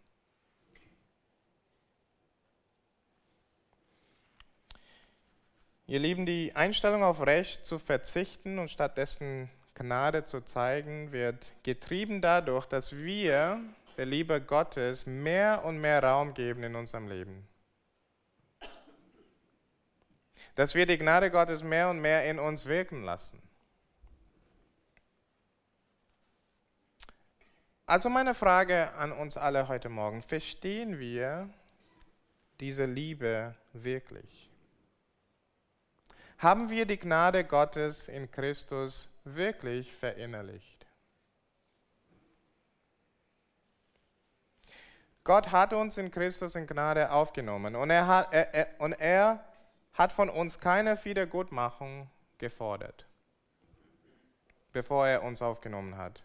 Ihr 5.91 5.99
Lieben, 5.99 6.25
die 6.25 6.55
Einstellung 6.55 7.03
auf 7.03 7.27
Recht 7.27 7.67
zu 7.67 7.81
verzichten 7.81 8.61
und 8.61 8.71
stattdessen 8.71 9.51
Gnade 9.75 10.25
zu 10.25 10.41
zeigen, 10.41 11.11
wird 11.11 11.51
getrieben 11.65 12.23
dadurch, 12.23 12.67
dass 12.67 12.97
wir 12.99 13.59
der 13.97 14.07
Liebe 14.07 14.41
Gottes 14.41 15.07
mehr 15.07 15.65
und 15.65 15.81
mehr 15.81 16.01
Raum 16.01 16.33
geben 16.33 16.63
in 16.63 16.77
unserem 16.77 17.09
Leben. 17.09 17.45
Dass 20.55 20.77
wir 20.77 20.87
die 20.87 20.97
Gnade 20.97 21.29
Gottes 21.29 21.65
mehr 21.65 21.91
und 21.91 22.01
mehr 22.01 22.25
in 22.31 22.39
uns 22.39 22.67
wirken 22.67 23.03
lassen. 23.03 23.43
Also 27.87 28.09
meine 28.09 28.37
Frage 28.37 28.93
an 28.93 29.11
uns 29.11 29.37
alle 29.37 29.67
heute 29.67 29.89
Morgen, 29.89 30.23
verstehen 30.23 31.01
wir 31.01 31.51
diese 32.61 32.85
Liebe 32.85 33.57
wirklich? 33.73 34.50
Haben 36.41 36.71
wir 36.71 36.87
die 36.87 36.97
Gnade 36.97 37.45
Gottes 37.45 38.09
in 38.09 38.31
Christus 38.31 39.11
wirklich 39.25 39.95
verinnerlicht? 39.95 40.87
Gott 45.23 45.53
hat 45.53 45.75
uns 45.75 45.99
in 45.99 46.11
Christus 46.11 46.55
in 46.55 46.67
Gnade 46.67 47.11
aufgenommen 47.11 47.77
und 47.77 47.91
er 47.91 48.07
hat, 48.07 48.33
er, 48.33 48.55
er, 48.55 48.81
und 48.81 48.93
er 48.95 49.45
hat 49.93 50.13
von 50.13 50.31
uns 50.31 50.59
keine 50.59 51.05
Wiedergutmachung 51.05 52.09
gefordert, 52.39 53.05
bevor 54.73 55.07
er 55.07 55.23
uns 55.23 55.43
aufgenommen 55.43 55.99
hat. 55.99 56.25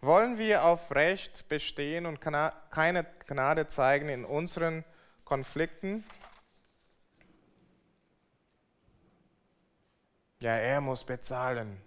Wollen 0.00 0.38
wir 0.38 0.62
auf 0.62 0.94
Recht 0.94 1.48
bestehen 1.48 2.06
und 2.06 2.20
keine 2.20 3.06
Gnade 3.26 3.66
zeigen 3.66 4.08
in 4.08 4.24
unseren 4.24 4.84
Konflikten? 5.24 6.04
Ja, 10.42 10.56
er 10.56 10.80
muss 10.80 11.04
bezahlen. 11.04 11.80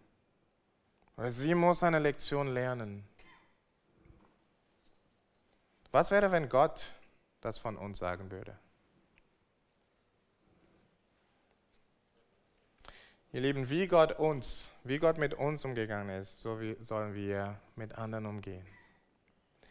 Oder 1.17 1.33
sie 1.33 1.53
muss 1.53 1.83
eine 1.83 1.99
Lektion 1.99 2.47
lernen. 2.47 3.05
Was 5.91 6.09
wäre, 6.09 6.31
wenn 6.31 6.47
Gott 6.47 6.89
das 7.41 7.59
von 7.59 7.75
uns 7.75 7.99
sagen 7.99 8.31
würde? 8.31 8.57
Ihr 13.33 13.41
Lieben, 13.41 13.69
wie 13.69 13.87
Gott 13.87 14.13
uns, 14.13 14.71
wie 14.85 14.99
Gott 14.99 15.17
mit 15.17 15.33
uns 15.33 15.65
umgegangen 15.65 16.21
ist, 16.21 16.39
so 16.39 16.57
sollen 16.79 17.13
wir 17.13 17.59
mit 17.75 17.95
anderen 17.95 18.25
umgehen. 18.25 18.65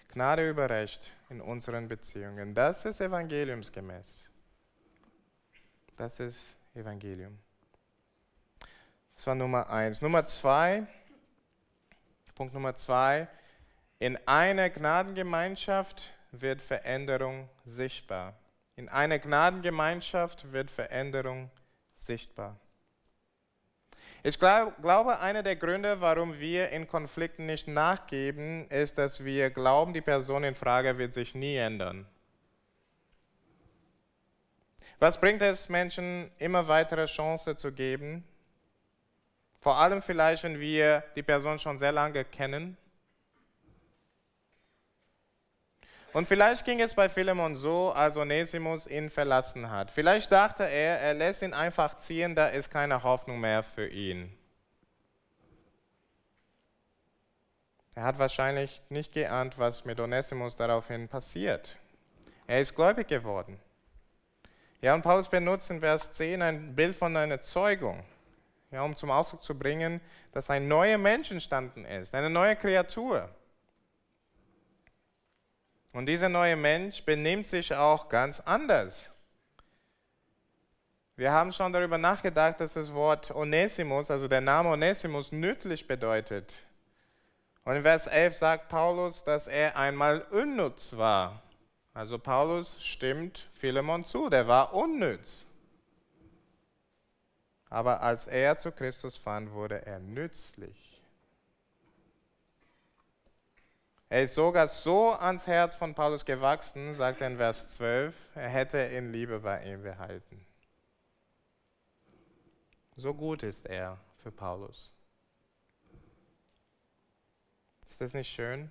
Gnade 0.09 0.47
über 0.47 0.69
Recht 0.69 1.11
in 1.31 1.41
unseren 1.41 1.89
Beziehungen, 1.89 2.55
das 2.55 2.85
ist 2.85 3.01
evangeliumsgemäß. 3.01 4.31
Das 5.97 6.21
ist 6.21 6.55
Evangelium. 6.75 7.39
Das 9.15 9.27
war 9.27 9.35
Nummer 9.35 9.71
eins. 9.71 10.03
Nummer 10.03 10.27
zwei, 10.27 10.87
Punkt 12.35 12.53
Nummer 12.53 12.75
zwei, 12.75 13.29
in 14.01 14.19
einer 14.27 14.71
Gnadengemeinschaft 14.71 16.11
wird 16.33 16.61
Veränderung 16.61 17.49
sichtbar. 17.65 18.35
In 18.77 18.89
einer 18.89 19.21
Gnadengemeinschaft 19.21 20.53
wird 20.53 20.71
Veränderung 20.71 21.49
sichtbar. 21.95 22.57
Ich 24.25 24.39
glaub, 24.39 24.81
glaube, 24.83 25.21
einer 25.21 25.43
der 25.43 25.55
Gründe, 25.55 26.01
warum 26.01 26.41
wir 26.41 26.71
in 26.71 26.89
Konflikten 26.89 27.47
nicht 27.47 27.69
nachgeben, 27.69 28.69
ist, 28.69 28.99
dass 28.99 29.25
wir 29.25 29.51
glauben, 29.51 29.93
die 29.93 30.01
Person 30.01 30.45
in 30.45 30.55
Frage 30.55 30.99
wird 30.99 31.13
sich 31.15 31.35
nie 31.35 31.57
ändern. 31.57 32.07
Was 34.99 35.21
bringt 35.21 35.43
es 35.43 35.69
Menschen, 35.69 36.31
immer 36.39 36.67
weitere 36.67 37.05
Chancen 37.05 37.57
zu 37.57 37.71
geben? 37.71 38.25
Vor 39.65 39.79
allem 39.79 40.03
vielleicht, 40.03 40.45
wenn 40.45 40.61
wir 40.61 41.03
die 41.17 41.23
Person 41.23 41.59
schon 41.59 41.79
sehr 41.79 41.91
lange 41.91 42.25
kennen 42.25 42.77
Und 46.13 46.29
vielleicht 46.29 46.65
ging 46.65 46.81
es 46.81 46.95
bei 46.95 47.09
Philemon 47.09 47.57
so, 47.57 47.91
als 47.91 48.17
Onesimus 48.17 48.87
ihn 48.87 49.11
verlassen 49.11 49.69
hat. 49.69 49.91
Vielleicht 49.91 50.31
dachte 50.31 50.63
er, 50.63 51.01
er 51.01 51.13
lässt 51.13 51.43
ihn 51.43 51.53
einfach 51.53 51.99
ziehen, 51.99 52.37
da 52.37 52.47
ist 52.47 52.71
keine 52.71 53.03
Hoffnung 53.03 53.41
mehr 53.41 53.65
für 53.65 53.89
ihn. 53.89 54.33
Er 57.97 58.05
hat 58.05 58.21
wahrscheinlich 58.21 58.81
nicht 58.91 59.13
geahnt, 59.13 59.59
was 59.59 59.85
mit 59.85 59.99
Onesimus 59.99 60.55
daraufhin 60.55 61.09
passiert. 61.09 61.77
Er 62.47 62.61
ist 62.61 62.77
gläubig 62.77 63.09
geworden. 63.09 63.59
Ja, 64.83 64.95
und 64.95 65.03
Paulus 65.03 65.29
benutzt 65.29 65.69
in 65.73 65.81
Vers 65.81 66.13
10 66.13 66.43
ein 66.43 66.77
Bild 66.77 66.95
von 66.95 67.17
einer 67.17 67.41
Zeugung. 67.41 68.05
Ja, 68.75 68.83
um 68.83 68.95
zum 68.95 69.11
Ausdruck 69.11 69.43
zu 69.43 69.57
bringen, 69.57 70.01
dass 70.33 70.51
ein 70.51 70.67
neuer 70.69 70.99
Mensch 70.99 71.31
entstanden 71.31 71.85
ist, 71.85 72.15
eine 72.15 72.29
neue 72.29 72.57
Kreatur. 72.57 73.31
Und 75.93 76.07
dieser 76.07 76.29
neue 76.29 76.57
Mensch 76.57 77.05
benimmt 77.05 77.47
sich 77.47 77.73
auch 77.73 78.09
ganz 78.09 78.41
anders. 78.41 79.13
Wir 81.17 81.31
haben 81.31 81.53
schon 81.53 81.73
darüber 81.73 81.97
nachgedacht, 81.97 82.61
dass 82.61 82.75
das 82.75 82.93
Wort 82.93 83.31
Onesimus, 83.31 84.11
also 84.11 84.27
der 84.27 84.41
Name 84.41 84.71
Onesimus, 84.71 85.31
nützlich 85.31 85.87
bedeutet. 85.87 86.53
Und 87.65 87.77
in 87.77 87.83
Vers 87.83 88.09
11 88.09 88.35
sagt 88.35 88.69
Paulus, 88.69 89.23
dass 89.23 89.47
er 89.47 89.77
einmal 89.77 90.23
unnütz 90.33 90.97
war. 90.97 91.41
Also 91.95 92.19
Paulus 92.19 92.85
stimmt 92.85 93.49
Philemon 93.55 94.03
zu, 94.03 94.29
der 94.29 94.49
war 94.49 94.75
unnütz. 94.75 95.47
Aber 97.75 98.03
als 98.03 98.29
er 98.29 98.57
zu 98.57 98.71
Christus 98.71 99.19
fand, 99.19 99.51
wurde 99.51 99.85
er 99.85 99.99
nützlich. 99.99 101.03
Er 104.09 104.23
ist 104.23 104.35
sogar 104.35 104.69
so 104.69 105.11
ans 105.11 105.49
Herz 105.49 105.75
von 105.75 105.93
Paulus 105.93 106.25
gewachsen, 106.25 106.95
sagt 106.95 107.21
er 107.21 107.27
in 107.27 107.37
Vers 107.37 107.75
12, 107.75 108.15
er 108.37 108.49
hätte 108.49 108.79
in 108.79 109.11
Liebe 109.11 109.41
bei 109.41 109.65
ihm 109.65 109.83
behalten. 109.83 110.47
So 112.95 113.13
gut 113.13 113.43
ist 113.43 113.67
er 113.67 113.99
für 114.23 114.31
Paulus. 114.31 114.93
Ist 117.91 118.01
das 118.01 118.15
nicht 118.15 118.31
schön? 118.31 118.71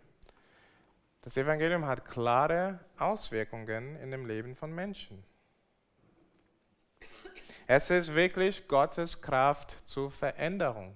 Das 1.23 1.35
Evangelium 1.35 1.85
hat 1.85 2.05
klare 2.05 2.79
Auswirkungen 2.97 3.97
in 3.97 4.11
dem 4.11 4.25
Leben 4.25 4.55
von 4.55 4.73
Menschen. 4.73 5.25
Es 7.67 7.89
ist 7.89 8.13
wirklich 8.13 8.67
Gottes 8.67 9.21
Kraft 9.21 9.87
zur 9.87 10.11
Veränderung. 10.11 10.95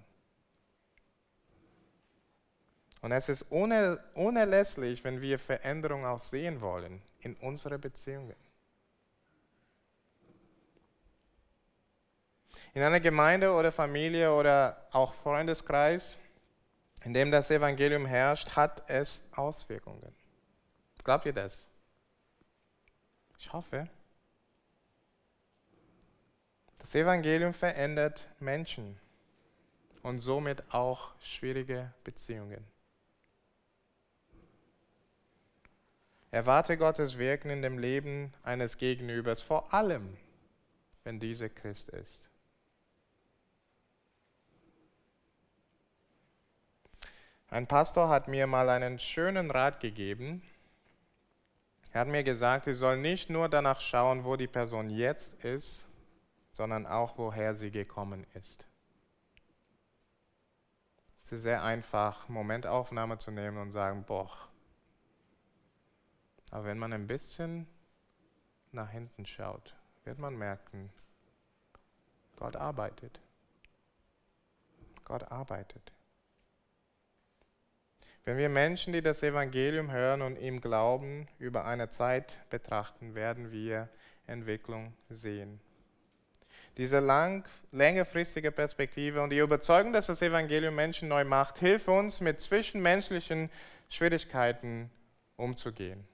Und 3.01 3.11
es 3.11 3.29
ist 3.29 3.43
unerlässlich, 3.43 5.03
wenn 5.03 5.21
wir 5.21 5.39
Veränderung 5.39 6.05
auch 6.05 6.19
sehen 6.19 6.61
wollen 6.61 7.01
in 7.19 7.35
unsere 7.35 7.79
Beziehungen. 7.79 8.35
In 12.73 12.81
einer 12.83 12.99
Gemeinde 12.99 13.53
oder 13.53 13.71
Familie 13.71 14.33
oder 14.33 14.87
auch 14.91 15.13
Freundeskreis, 15.13 16.17
in 17.03 17.13
dem 17.13 17.31
das 17.31 17.49
Evangelium 17.49 18.05
herrscht, 18.05 18.55
hat 18.55 18.87
es 18.89 19.23
Auswirkungen. 19.35 20.13
Glaubt 21.03 21.25
ihr 21.25 21.33
das? 21.33 21.65
Ich 23.39 23.53
hoffe. 23.53 23.87
Das 26.87 26.95
Evangelium 26.95 27.53
verändert 27.53 28.25
Menschen 28.39 28.97
und 30.03 30.19
somit 30.19 30.63
auch 30.73 31.11
schwierige 31.19 31.91
Beziehungen. 32.05 32.65
Erwarte 36.31 36.77
Gottes 36.77 37.17
Wirken 37.17 37.49
in 37.49 37.61
dem 37.61 37.77
Leben 37.77 38.33
eines 38.41 38.77
Gegenübers, 38.77 39.41
vor 39.41 39.73
allem 39.73 40.15
wenn 41.03 41.19
dieser 41.19 41.49
Christ 41.49 41.89
ist. 41.89 42.29
Ein 47.49 47.67
Pastor 47.67 48.07
hat 48.07 48.29
mir 48.29 48.47
mal 48.47 48.69
einen 48.69 48.97
schönen 48.97 49.51
Rat 49.51 49.81
gegeben. 49.81 50.41
Er 51.91 51.99
hat 51.99 52.07
mir 52.07 52.23
gesagt, 52.23 52.65
ich 52.67 52.77
soll 52.77 52.95
nicht 52.95 53.29
nur 53.29 53.49
danach 53.49 53.81
schauen, 53.81 54.23
wo 54.23 54.37
die 54.37 54.47
Person 54.47 54.89
jetzt 54.89 55.43
ist, 55.43 55.86
sondern 56.57 56.87
auch, 56.87 57.19
woher 57.19 57.53
sie 57.53 57.69
gekommen 57.69 58.25
ist. 58.33 58.65
Es 61.21 61.31
ist 61.31 61.43
sehr 61.43 61.63
einfach, 61.63 62.27
Momentaufnahme 62.29 63.19
zu 63.19 63.29
nehmen 63.29 63.59
und 63.59 63.71
sagen, 63.71 64.05
boah. 64.05 64.31
Aber 66.49 66.65
wenn 66.65 66.79
man 66.79 66.93
ein 66.93 67.05
bisschen 67.05 67.67
nach 68.71 68.89
hinten 68.89 69.27
schaut, 69.27 69.75
wird 70.03 70.17
man 70.17 70.35
merken, 70.35 70.89
Gott 72.37 72.55
arbeitet. 72.55 73.19
Gott 75.05 75.31
arbeitet. 75.31 75.91
Wenn 78.25 78.37
wir 78.37 78.49
Menschen, 78.49 78.93
die 78.93 79.03
das 79.03 79.21
Evangelium 79.21 79.91
hören 79.91 80.23
und 80.23 80.39
ihm 80.39 80.59
glauben, 80.59 81.27
über 81.37 81.65
eine 81.65 81.91
Zeit 81.91 82.35
betrachten, 82.49 83.13
werden 83.13 83.51
wir 83.51 83.89
Entwicklung 84.25 84.95
sehen. 85.09 85.61
Diese 86.77 86.99
lang, 86.99 87.43
längerfristige 87.71 88.51
Perspektive 88.51 89.21
und 89.21 89.31
die 89.31 89.39
Überzeugung, 89.39 89.93
dass 89.93 90.07
das 90.07 90.21
Evangelium 90.21 90.75
Menschen 90.75 91.09
neu 91.09 91.25
macht, 91.25 91.57
hilft 91.57 91.87
uns, 91.87 92.21
mit 92.21 92.39
zwischenmenschlichen 92.39 93.49
Schwierigkeiten 93.89 94.91
umzugehen. 95.37 96.07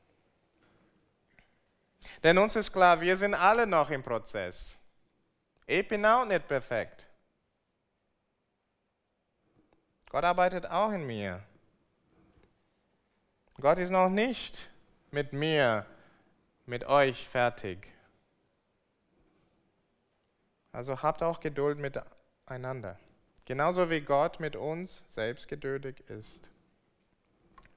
Denn 2.23 2.37
uns 2.37 2.55
ist 2.55 2.71
klar, 2.71 3.01
wir 3.01 3.17
sind 3.17 3.33
alle 3.33 3.67
noch 3.67 3.89
im 3.89 4.03
Prozess. 4.03 4.77
Ich 5.65 5.85
bin 5.87 6.05
auch 6.05 6.25
nicht 6.25 6.47
perfekt. 6.47 7.05
Gott 10.09 10.23
arbeitet 10.23 10.65
auch 10.65 10.91
in 10.91 11.05
mir. 11.05 11.43
Gott 13.59 13.79
ist 13.79 13.89
noch 13.89 14.09
nicht 14.09 14.69
mit 15.11 15.33
mir, 15.33 15.85
mit 16.65 16.85
euch 16.85 17.27
fertig. 17.27 17.92
Also 20.73 21.01
habt 21.01 21.23
auch 21.23 21.39
Geduld 21.39 21.79
miteinander. 21.79 22.99
Genauso 23.45 23.89
wie 23.89 24.01
Gott 24.01 24.39
mit 24.39 24.55
uns 24.55 25.03
selbst 25.07 25.47
geduldig 25.47 25.95
ist. 26.09 26.49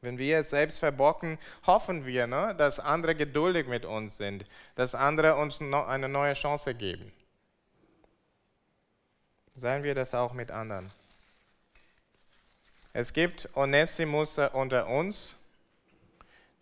Wenn 0.00 0.18
wir 0.18 0.38
es 0.38 0.50
selbst 0.50 0.78
verbocken, 0.78 1.38
hoffen 1.66 2.06
wir, 2.06 2.26
ne, 2.26 2.54
dass 2.56 2.78
andere 2.78 3.14
geduldig 3.14 3.66
mit 3.66 3.84
uns 3.84 4.16
sind, 4.16 4.44
dass 4.74 4.94
andere 4.94 5.36
uns 5.36 5.60
eine 5.60 6.08
neue 6.08 6.34
Chance 6.34 6.74
geben. 6.74 7.12
Seien 9.54 9.82
wir 9.82 9.94
das 9.94 10.14
auch 10.14 10.32
mit 10.32 10.50
anderen. 10.50 10.90
Es 12.92 13.12
gibt 13.12 13.48
Onesimus 13.56 14.38
unter 14.38 14.86
uns, 14.86 15.34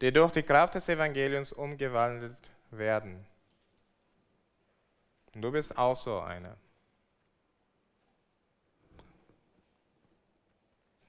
die 0.01 0.13
durch 0.13 0.33
die 0.33 0.43
Kraft 0.43 0.75
des 0.75 0.89
Evangeliums 0.89 1.53
umgewandelt 1.53 2.37
werden. 2.71 3.25
Und 5.35 5.43
du 5.43 5.51
bist 5.51 5.77
auch 5.77 5.97
so 5.97 6.21
einer. 6.21 6.57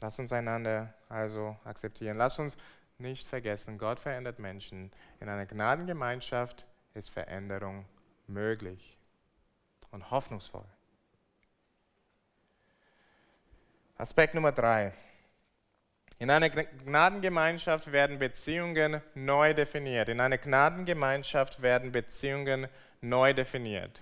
Lass 0.02 0.20
uns 0.20 0.32
einander 0.32 0.94
also 1.10 1.56
akzeptieren. 1.64 2.18
Lass 2.18 2.40
uns 2.40 2.58
nicht 2.98 3.28
vergessen, 3.28 3.78
Gott 3.78 4.00
verändert 4.00 4.40
Menschen. 4.40 4.92
In 5.20 5.30
einer 5.30 5.46
Gnadengemeinschaft 5.46 6.66
ist 6.94 7.10
Veränderung 7.10 7.86
möglich 8.28 8.98
und 9.92 10.12
hoffnungsvoll. 10.12 10.66
Aspekt 13.98 14.34
Nummer 14.34 14.52
drei. 14.52 14.94
In 16.18 16.30
einer 16.30 16.50
Gnadengemeinschaft 16.50 17.92
werden 17.92 18.20
Beziehungen 18.20 19.02
neu 19.14 19.54
definiert. 19.54 20.08
In 20.08 20.22
einer 20.22 20.38
Gnadengemeinschaft 20.38 21.62
werden 21.62 21.92
Beziehungen 21.92 22.68
neu 23.02 23.34
definiert. 23.34 24.02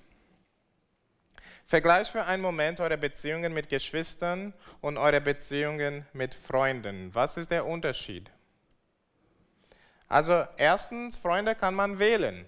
Vergleich 1.66 2.12
für 2.12 2.26
einen 2.26 2.42
Moment 2.42 2.80
eure 2.80 2.98
Beziehungen 2.98 3.54
mit 3.54 3.70
Geschwistern 3.70 4.54
und 4.82 4.98
eure 4.98 5.22
Beziehungen 5.22 6.06
mit 6.14 6.36
Freunden. 6.36 7.14
Was 7.16 7.38
ist 7.38 7.52
der 7.52 7.66
Unterschied? 7.66 8.32
Also 10.08 10.46
erstens, 10.58 11.18
Freunde 11.18 11.56
kann 11.56 11.74
man 11.74 11.98
wählen. 11.98 12.46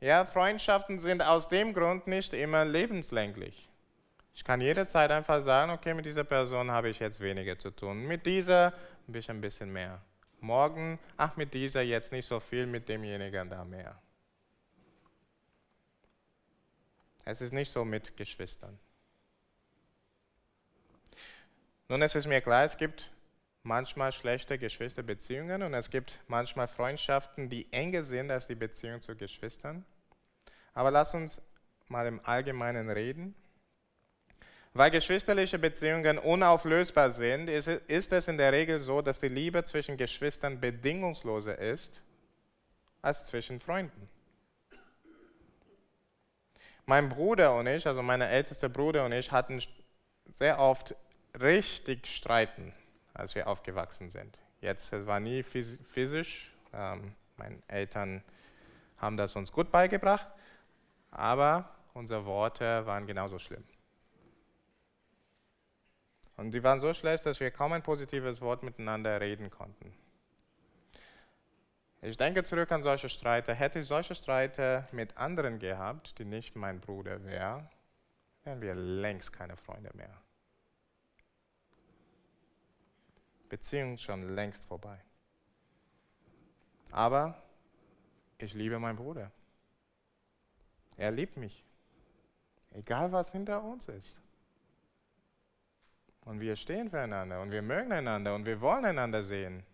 Ja, 0.00 0.24
Freundschaften 0.24 0.98
sind 0.98 1.20
aus 1.20 1.48
dem 1.48 1.74
Grund 1.74 2.06
nicht 2.06 2.32
immer 2.32 2.64
lebenslänglich. 2.64 3.68
Ich 4.32 4.44
kann 4.44 4.62
jederzeit 4.62 5.10
einfach 5.10 5.42
sagen, 5.42 5.72
okay, 5.72 5.92
mit 5.92 6.06
dieser 6.06 6.24
Person 6.24 6.70
habe 6.70 6.88
ich 6.88 7.00
jetzt 7.00 7.20
weniger 7.20 7.58
zu 7.58 7.70
tun. 7.70 8.06
Mit 8.06 8.24
dieser 8.24 8.72
ein 9.06 9.12
bisschen, 9.12 9.36
ein 9.36 9.40
bisschen 9.42 9.70
mehr. 9.70 10.00
Morgen, 10.40 10.98
ach, 11.18 11.36
mit 11.36 11.52
dieser 11.52 11.82
jetzt 11.82 12.12
nicht 12.12 12.26
so 12.26 12.40
viel, 12.40 12.64
mit 12.64 12.88
demjenigen 12.88 13.50
da 13.50 13.64
mehr. 13.64 14.00
Es 17.30 17.40
ist 17.40 17.52
nicht 17.52 17.70
so 17.70 17.84
mit 17.84 18.16
Geschwistern. 18.16 18.76
Nun, 21.88 22.02
es 22.02 22.16
ist 22.16 22.26
mir 22.26 22.40
klar, 22.40 22.64
es 22.64 22.76
gibt 22.76 23.12
manchmal 23.62 24.10
schlechte 24.10 24.58
Geschwisterbeziehungen 24.58 25.62
und 25.62 25.72
es 25.74 25.90
gibt 25.90 26.18
manchmal 26.26 26.66
Freundschaften, 26.66 27.48
die 27.48 27.72
enger 27.72 28.02
sind 28.02 28.32
als 28.32 28.48
die 28.48 28.56
Beziehung 28.56 29.00
zu 29.00 29.14
Geschwistern. 29.14 29.84
Aber 30.74 30.90
lass 30.90 31.14
uns 31.14 31.40
mal 31.86 32.04
im 32.08 32.20
Allgemeinen 32.24 32.90
reden. 32.90 33.36
Weil 34.72 34.90
geschwisterliche 34.90 35.60
Beziehungen 35.60 36.18
unauflösbar 36.18 37.12
sind, 37.12 37.48
ist 37.48 38.12
es 38.12 38.26
in 38.26 38.38
der 38.38 38.52
Regel 38.52 38.80
so, 38.80 39.02
dass 39.02 39.20
die 39.20 39.28
Liebe 39.28 39.64
zwischen 39.64 39.96
Geschwistern 39.96 40.58
bedingungsloser 40.58 41.56
ist 41.58 42.02
als 43.02 43.24
zwischen 43.24 43.60
Freunden. 43.60 44.08
Mein 46.90 47.08
Bruder 47.08 47.54
und 47.54 47.68
ich, 47.68 47.86
also 47.86 48.02
mein 48.02 48.20
ältester 48.20 48.68
Bruder 48.68 49.04
und 49.04 49.12
ich, 49.12 49.30
hatten 49.30 49.62
sehr 50.34 50.58
oft 50.58 50.96
richtig 51.40 52.08
streiten, 52.08 52.72
als 53.14 53.36
wir 53.36 53.46
aufgewachsen 53.46 54.10
sind. 54.10 54.36
Jetzt, 54.60 54.92
es 54.92 55.06
war 55.06 55.20
nie 55.20 55.44
physisch. 55.44 56.50
Ähm, 56.72 57.14
meine 57.36 57.62
Eltern 57.68 58.24
haben 58.98 59.16
das 59.16 59.36
uns 59.36 59.52
gut 59.52 59.70
beigebracht, 59.70 60.26
aber 61.12 61.70
unsere 61.94 62.24
Worte 62.26 62.84
waren 62.86 63.06
genauso 63.06 63.38
schlimm. 63.38 63.62
Und 66.38 66.50
die 66.50 66.64
waren 66.64 66.80
so 66.80 66.92
schlecht, 66.92 67.24
dass 67.24 67.38
wir 67.38 67.52
kaum 67.52 67.72
ein 67.72 67.84
positives 67.84 68.40
Wort 68.40 68.64
miteinander 68.64 69.20
reden 69.20 69.48
konnten. 69.48 69.94
Ich 72.02 72.16
denke 72.16 72.44
zurück 72.44 72.72
an 72.72 72.82
solche 72.82 73.08
Streite. 73.08 73.54
Hätte 73.54 73.80
ich 73.80 73.86
solche 73.86 74.14
Streite 74.14 74.86
mit 74.92 75.16
anderen 75.18 75.58
gehabt, 75.58 76.18
die 76.18 76.24
nicht 76.24 76.56
mein 76.56 76.80
Bruder 76.80 77.22
wären, 77.24 77.68
wären 78.44 78.60
wir 78.62 78.74
längst 78.74 79.32
keine 79.32 79.56
Freunde 79.56 79.90
mehr. 79.94 80.16
Beziehung 83.50 83.98
schon 83.98 84.34
längst 84.34 84.64
vorbei. 84.64 84.98
Aber 86.90 87.42
ich 88.38 88.54
liebe 88.54 88.78
meinen 88.78 88.96
Bruder. 88.96 89.30
Er 90.96 91.10
liebt 91.10 91.36
mich. 91.36 91.64
Egal 92.72 93.12
was 93.12 93.30
hinter 93.30 93.62
uns 93.62 93.88
ist. 93.88 94.16
Und 96.22 96.40
wir 96.40 96.56
stehen 96.56 96.88
füreinander 96.88 97.40
und 97.42 97.50
wir 97.50 97.62
mögen 97.62 97.92
einander 97.92 98.34
und 98.34 98.46
wir 98.46 98.60
wollen 98.60 98.84
einander 98.84 99.24
sehen. 99.24 99.64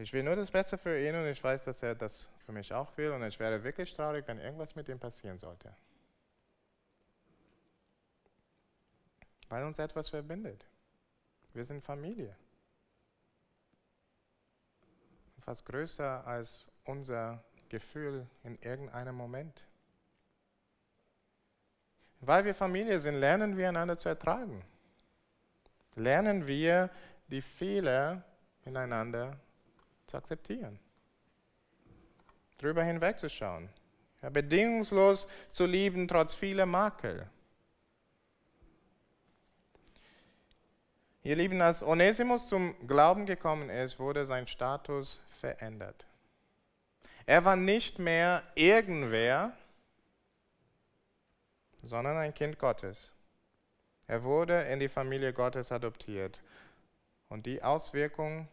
Ich 0.00 0.12
will 0.12 0.22
nur 0.22 0.36
das 0.36 0.52
Beste 0.52 0.78
für 0.78 0.96
ihn 0.96 1.16
und 1.16 1.26
ich 1.26 1.42
weiß, 1.42 1.64
dass 1.64 1.82
er 1.82 1.96
das 1.96 2.28
für 2.46 2.52
mich 2.52 2.72
auch 2.72 2.96
will 2.96 3.10
und 3.10 3.24
ich 3.24 3.40
wäre 3.40 3.64
wirklich 3.64 3.92
traurig, 3.92 4.28
wenn 4.28 4.38
irgendwas 4.38 4.76
mit 4.76 4.88
ihm 4.88 5.00
passieren 5.00 5.38
sollte. 5.38 5.74
Weil 9.48 9.64
uns 9.64 9.80
etwas 9.80 10.08
verbindet. 10.08 10.64
Wir 11.52 11.64
sind 11.64 11.82
Familie. 11.82 12.36
Fast 15.40 15.64
größer 15.64 16.24
als 16.24 16.68
unser 16.84 17.42
Gefühl 17.68 18.28
in 18.44 18.56
irgendeinem 18.62 19.16
Moment. 19.16 19.64
Weil 22.20 22.44
wir 22.44 22.54
Familie 22.54 23.00
sind, 23.00 23.16
lernen 23.16 23.56
wir 23.56 23.68
einander 23.68 23.96
zu 23.96 24.08
ertragen. 24.08 24.64
Lernen 25.96 26.46
wir 26.46 26.88
die 27.26 27.42
Fehler 27.42 28.22
ineinander 28.64 29.40
zu 30.08 30.16
akzeptieren. 30.16 30.80
Drüber 32.58 32.82
hinwegzuschauen. 32.82 33.68
Ja, 34.22 34.30
bedingungslos 34.30 35.28
zu 35.50 35.64
lieben, 35.64 36.08
trotz 36.08 36.34
vieler 36.34 36.66
Makel. 36.66 37.28
Ihr 41.22 41.36
Lieben, 41.36 41.60
als 41.60 41.82
Onesimus 41.82 42.48
zum 42.48 42.74
Glauben 42.88 43.26
gekommen 43.26 43.70
ist, 43.70 44.00
wurde 44.00 44.26
sein 44.26 44.46
Status 44.46 45.20
verändert. 45.40 46.06
Er 47.26 47.44
war 47.44 47.54
nicht 47.54 47.98
mehr 47.98 48.42
irgendwer, 48.54 49.52
sondern 51.82 52.16
ein 52.16 52.34
Kind 52.34 52.58
Gottes. 52.58 53.12
Er 54.06 54.22
wurde 54.22 54.62
in 54.62 54.80
die 54.80 54.88
Familie 54.88 55.32
Gottes 55.32 55.70
adoptiert. 55.70 56.40
Und 57.28 57.44
die 57.44 57.62
Auswirkung 57.62 58.48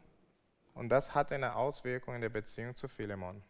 und 0.76 0.90
das 0.90 1.16
hat 1.16 1.32
eine 1.32 1.56
Auswirkung 1.56 2.16
in 2.16 2.22
der 2.22 2.30
Beziehung 2.30 2.76
zu 2.76 2.88
Philemon. 2.88 3.42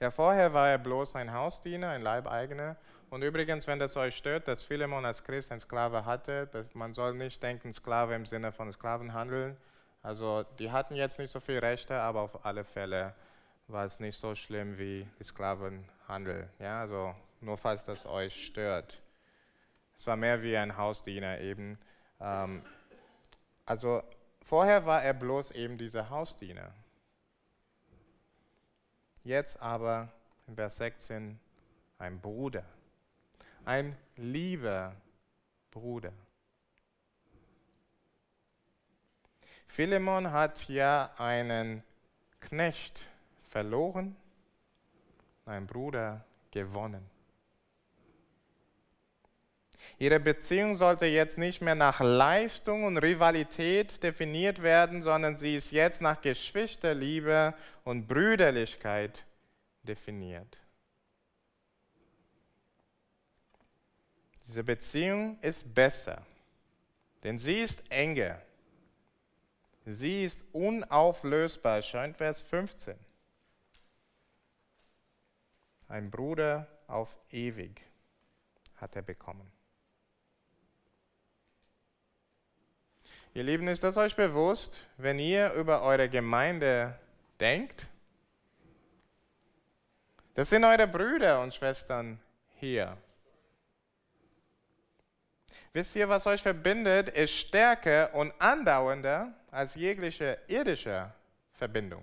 Ja, 0.00 0.10
vorher 0.10 0.54
war 0.54 0.68
er 0.68 0.78
bloß 0.78 1.14
ein 1.16 1.32
Hausdiener, 1.32 1.90
ein 1.90 2.02
Leibeigener. 2.02 2.76
Und 3.10 3.22
übrigens, 3.22 3.66
wenn 3.66 3.78
das 3.78 3.96
euch 3.96 4.16
stört, 4.16 4.48
dass 4.48 4.62
Philemon 4.62 5.04
als 5.04 5.22
Christ 5.22 5.50
einen 5.50 5.60
Sklave 5.60 6.06
hatte, 6.06 6.46
dass 6.46 6.74
man 6.74 6.94
soll 6.94 7.14
nicht 7.14 7.42
denken, 7.42 7.74
Sklave 7.74 8.14
im 8.14 8.24
Sinne 8.24 8.50
von 8.50 8.72
Sklavenhandel. 8.72 9.56
Also 10.02 10.44
die 10.58 10.70
hatten 10.72 10.94
jetzt 10.94 11.18
nicht 11.18 11.30
so 11.30 11.40
viele 11.40 11.60
Rechte, 11.60 12.00
aber 12.00 12.22
auf 12.22 12.46
alle 12.46 12.64
Fälle 12.64 13.14
war 13.68 13.84
es 13.84 14.00
nicht 14.00 14.18
so 14.18 14.34
schlimm 14.34 14.78
wie 14.78 15.06
Sklavenhandel. 15.22 16.48
Ja, 16.58 16.80
also 16.80 17.14
nur 17.42 17.58
falls 17.58 17.84
das 17.84 18.06
euch 18.06 18.46
stört. 18.46 19.02
Es 19.98 20.06
war 20.06 20.16
mehr 20.16 20.42
wie 20.42 20.56
ein 20.56 20.78
Hausdiener 20.78 21.40
eben. 21.40 21.78
Ähm, 22.20 22.62
also 23.66 24.02
Vorher 24.44 24.86
war 24.86 25.02
er 25.02 25.14
bloß 25.14 25.52
eben 25.52 25.78
dieser 25.78 26.10
Hausdiener. 26.10 26.72
Jetzt 29.22 29.60
aber 29.60 30.08
in 30.46 30.56
Vers 30.56 30.76
16 30.76 31.38
ein 31.98 32.20
Bruder, 32.20 32.64
ein 33.64 33.96
lieber 34.16 34.94
Bruder. 35.70 36.12
Philemon 39.66 40.32
hat 40.32 40.68
ja 40.68 41.10
einen 41.16 41.84
Knecht 42.40 43.06
verloren, 43.48 44.16
einen 45.46 45.66
Bruder 45.66 46.24
gewonnen. 46.50 47.08
Ihre 50.00 50.18
Beziehung 50.18 50.76
sollte 50.76 51.04
jetzt 51.04 51.36
nicht 51.36 51.60
mehr 51.60 51.74
nach 51.74 52.00
Leistung 52.00 52.84
und 52.84 52.96
Rivalität 52.96 54.02
definiert 54.02 54.62
werden, 54.62 55.02
sondern 55.02 55.36
sie 55.36 55.54
ist 55.54 55.72
jetzt 55.72 56.00
nach 56.00 56.22
Geschwisterliebe 56.22 57.52
und 57.84 58.08
Brüderlichkeit 58.08 59.26
definiert. 59.82 60.56
Diese 64.48 64.64
Beziehung 64.64 65.38
ist 65.42 65.74
besser, 65.74 66.24
denn 67.22 67.38
sie 67.38 67.60
ist 67.60 67.84
enger. 67.90 68.40
Sie 69.84 70.24
ist 70.24 70.42
unauflösbar, 70.52 71.82
scheint 71.82 72.16
Vers 72.16 72.40
15. 72.40 72.96
Ein 75.88 76.10
Bruder 76.10 76.66
auf 76.86 77.14
ewig 77.30 77.82
hat 78.76 78.96
er 78.96 79.02
bekommen. 79.02 79.59
Ihr 83.32 83.44
Lieben, 83.44 83.68
ist 83.68 83.84
das 83.84 83.96
euch 83.96 84.16
bewusst, 84.16 84.84
wenn 84.96 85.20
ihr 85.20 85.52
über 85.52 85.82
eure 85.82 86.08
Gemeinde 86.08 86.98
denkt? 87.38 87.86
Das 90.34 90.48
sind 90.48 90.64
eure 90.64 90.88
Brüder 90.88 91.40
und 91.40 91.54
Schwestern 91.54 92.20
hier. 92.56 92.96
Wisst 95.72 95.94
ihr, 95.94 96.08
was 96.08 96.26
euch 96.26 96.42
verbindet, 96.42 97.10
ist 97.10 97.30
stärker 97.30 98.12
und 98.14 98.32
andauernder 98.40 99.32
als 99.52 99.76
jegliche 99.76 100.38
irdische 100.48 101.12
Verbindung. 101.52 102.02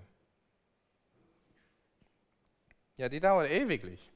Ja, 2.95 3.09
die 3.09 3.19
dauert 3.19 3.49
ewiglich. 3.49 4.09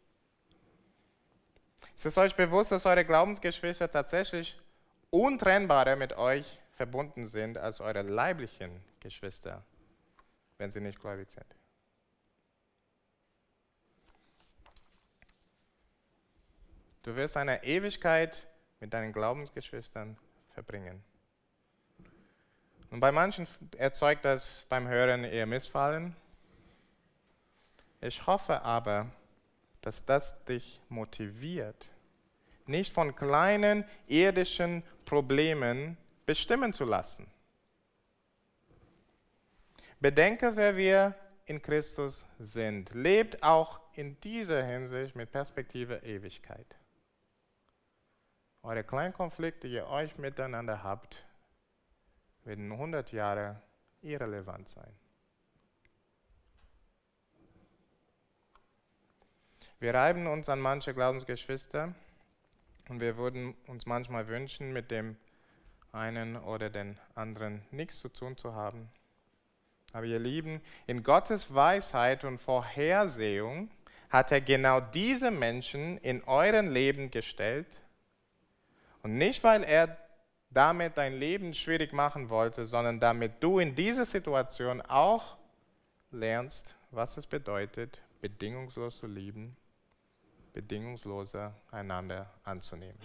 Ist 1.94 2.06
es 2.06 2.18
euch 2.18 2.34
bewusst, 2.36 2.72
dass 2.72 2.86
eure 2.86 3.04
Glaubensgeschwister 3.04 3.92
tatsächlich 3.92 4.58
untrennbarer 5.10 5.98
mit 5.98 6.14
euch 6.18 6.61
verbunden 6.82 7.28
sind 7.28 7.60
als 7.60 7.80
eure 7.80 8.02
leiblichen 8.02 8.84
Geschwister, 9.02 9.64
wenn 10.58 10.72
sie 10.72 10.82
nicht 10.82 11.00
gläubig 11.00 11.30
sind. 11.30 11.46
Du 17.04 17.16
wirst 17.16 17.38
eine 17.38 17.64
Ewigkeit 17.64 18.48
mit 18.80 18.92
deinen 18.96 19.14
Glaubensgeschwistern 19.14 20.18
verbringen. 20.56 21.04
Und 22.90 23.00
bei 23.00 23.12
manchen 23.12 23.46
erzeugt 23.78 24.26
das 24.26 24.66
beim 24.68 24.88
Hören 24.88 25.24
eher 25.24 25.46
Missfallen. 25.46 26.16
Ich 28.00 28.26
hoffe 28.26 28.64
aber, 28.64 29.12
dass 29.82 30.04
das 30.04 30.46
dich 30.46 30.82
motiviert, 30.90 31.90
nicht 32.66 32.92
von 32.92 33.16
kleinen 33.16 33.86
irdischen 34.08 34.82
Problemen 35.06 35.96
bestimmen 36.32 36.72
zu 36.72 36.86
lassen. 36.86 37.28
Bedenke, 40.00 40.56
wer 40.56 40.78
wir 40.78 41.14
in 41.46 41.62
Christus 41.62 42.26
sind. 42.40 42.94
Lebt 42.94 43.44
auch 43.44 43.82
in 43.96 44.18
dieser 44.22 44.64
Hinsicht 44.64 45.14
mit 45.14 45.30
Perspektive 45.30 45.98
Ewigkeit. 45.98 46.78
Eure 48.64 48.86
kleinen 48.86 49.12
Konflikte, 49.12 49.68
die 49.68 49.74
ihr 49.74 49.88
euch 49.88 50.18
miteinander 50.18 50.82
habt, 50.82 51.22
werden 52.46 52.72
100 52.72 53.12
Jahre 53.12 53.62
irrelevant 54.02 54.70
sein. 54.70 54.94
Wir 59.80 59.94
reiben 59.94 60.28
uns 60.28 60.48
an 60.48 60.62
manche 60.62 60.94
Glaubensgeschwister 60.94 61.94
und 62.88 63.02
wir 63.02 63.18
würden 63.18 63.54
uns 63.68 63.86
manchmal 63.86 64.30
wünschen, 64.30 64.72
mit 64.72 64.92
dem 64.92 65.18
einen 65.92 66.38
oder 66.38 66.70
den 66.70 66.98
anderen 67.16 67.62
nichts 67.72 68.00
zu 68.00 68.10
tun 68.10 68.38
zu 68.38 68.54
haben. 68.54 68.90
Aber 69.94 70.06
ihr 70.06 70.20
Lieben, 70.20 70.62
in 70.88 71.04
Gottes 71.04 71.54
Weisheit 71.54 72.24
und 72.24 72.40
Vorhersehung 72.40 73.70
hat 74.10 74.32
er 74.32 74.42
genau 74.42 74.80
diese 74.80 75.32
Menschen 75.32 75.98
in 76.00 76.24
euren 76.24 76.70
Leben 76.70 77.12
gestellt. 77.12 77.68
Und 79.04 79.18
nicht, 79.18 79.44
weil 79.44 79.64
er 79.64 79.98
damit 80.50 80.98
dein 80.98 81.18
Leben 81.18 81.54
schwierig 81.54 81.94
machen 81.94 82.30
wollte, 82.30 82.66
sondern 82.66 83.00
damit 83.00 83.42
du 83.42 83.60
in 83.60 83.74
dieser 83.74 84.06
Situation 84.06 84.82
auch 84.82 85.38
lernst, 86.12 86.76
was 86.92 87.18
es 87.18 87.26
bedeutet, 87.26 88.02
bedingungslos 88.20 88.98
zu 88.98 89.08
lieben, 89.08 89.56
bedingungsloser 90.54 91.54
einander 91.72 92.30
anzunehmen. 92.44 93.00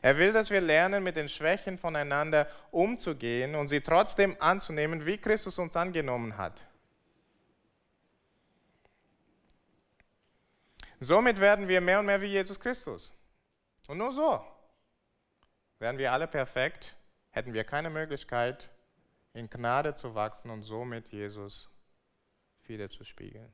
Er 0.00 0.16
will, 0.18 0.32
dass 0.32 0.50
wir 0.50 0.60
lernen, 0.60 1.02
mit 1.02 1.16
den 1.16 1.28
Schwächen 1.28 1.78
voneinander 1.78 2.48
umzugehen 2.70 3.54
und 3.54 3.68
sie 3.68 3.80
trotzdem 3.80 4.36
anzunehmen, 4.40 5.06
wie 5.06 5.18
Christus 5.18 5.58
uns 5.58 5.76
angenommen 5.76 6.36
hat. 6.36 6.64
Somit 11.00 11.40
werden 11.40 11.68
wir 11.68 11.80
mehr 11.80 12.00
und 12.00 12.06
mehr 12.06 12.20
wie 12.20 12.26
Jesus 12.26 12.58
Christus. 12.58 13.12
Und 13.86 13.98
nur 13.98 14.12
so. 14.12 14.44
Wären 15.78 15.98
wir 15.98 16.12
alle 16.12 16.26
perfekt, 16.26 16.96
hätten 17.30 17.54
wir 17.54 17.64
keine 17.64 17.90
Möglichkeit, 17.90 18.70
in 19.32 19.48
Gnade 19.48 19.94
zu 19.94 20.14
wachsen 20.14 20.50
und 20.50 20.62
somit 20.62 21.08
Jesus 21.08 21.70
wieder 22.66 22.90
zu 22.90 23.04
spiegeln. 23.04 23.52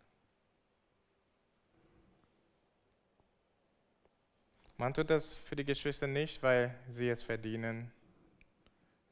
Man 4.76 4.92
tut 4.92 5.10
das 5.10 5.37
für 5.37 5.54
die 5.54 5.64
Geschwister 5.64 6.06
nicht, 6.06 6.42
weil 6.42 6.74
sie 6.88 7.08
es 7.08 7.22
verdienen, 7.22 7.92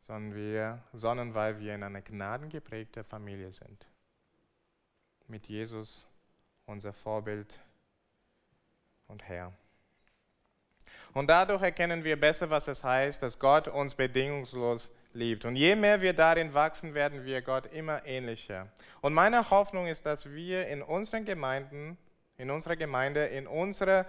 sondern, 0.00 0.34
wir, 0.34 0.82
sondern 0.92 1.34
weil 1.34 1.60
wir 1.60 1.74
in 1.74 1.82
einer 1.84 2.02
gnadengeprägten 2.02 3.04
Familie 3.04 3.52
sind. 3.52 3.86
Mit 5.28 5.46
Jesus, 5.46 6.06
unser 6.66 6.92
Vorbild 6.92 7.58
und 9.06 9.22
Herr. 9.28 9.52
Und 11.14 11.28
dadurch 11.28 11.62
erkennen 11.62 12.04
wir 12.04 12.18
besser, 12.18 12.50
was 12.50 12.66
es 12.68 12.82
heißt, 12.82 13.22
dass 13.22 13.38
Gott 13.38 13.68
uns 13.68 13.94
bedingungslos 13.94 14.90
liebt. 15.12 15.44
Und 15.44 15.56
je 15.56 15.76
mehr 15.76 16.00
wir 16.00 16.12
darin 16.12 16.54
wachsen, 16.54 16.94
werden 16.94 17.24
wir 17.24 17.42
Gott 17.42 17.66
immer 17.66 18.04
ähnlicher. 18.06 18.68
Und 19.00 19.12
meine 19.14 19.50
Hoffnung 19.50 19.86
ist, 19.86 20.06
dass 20.06 20.30
wir 20.30 20.66
in 20.68 20.82
unseren 20.82 21.24
Gemeinden, 21.24 21.98
in 22.38 22.50
unserer 22.50 22.76
Gemeinde, 22.76 23.26
in 23.26 23.46
unserer 23.46 24.06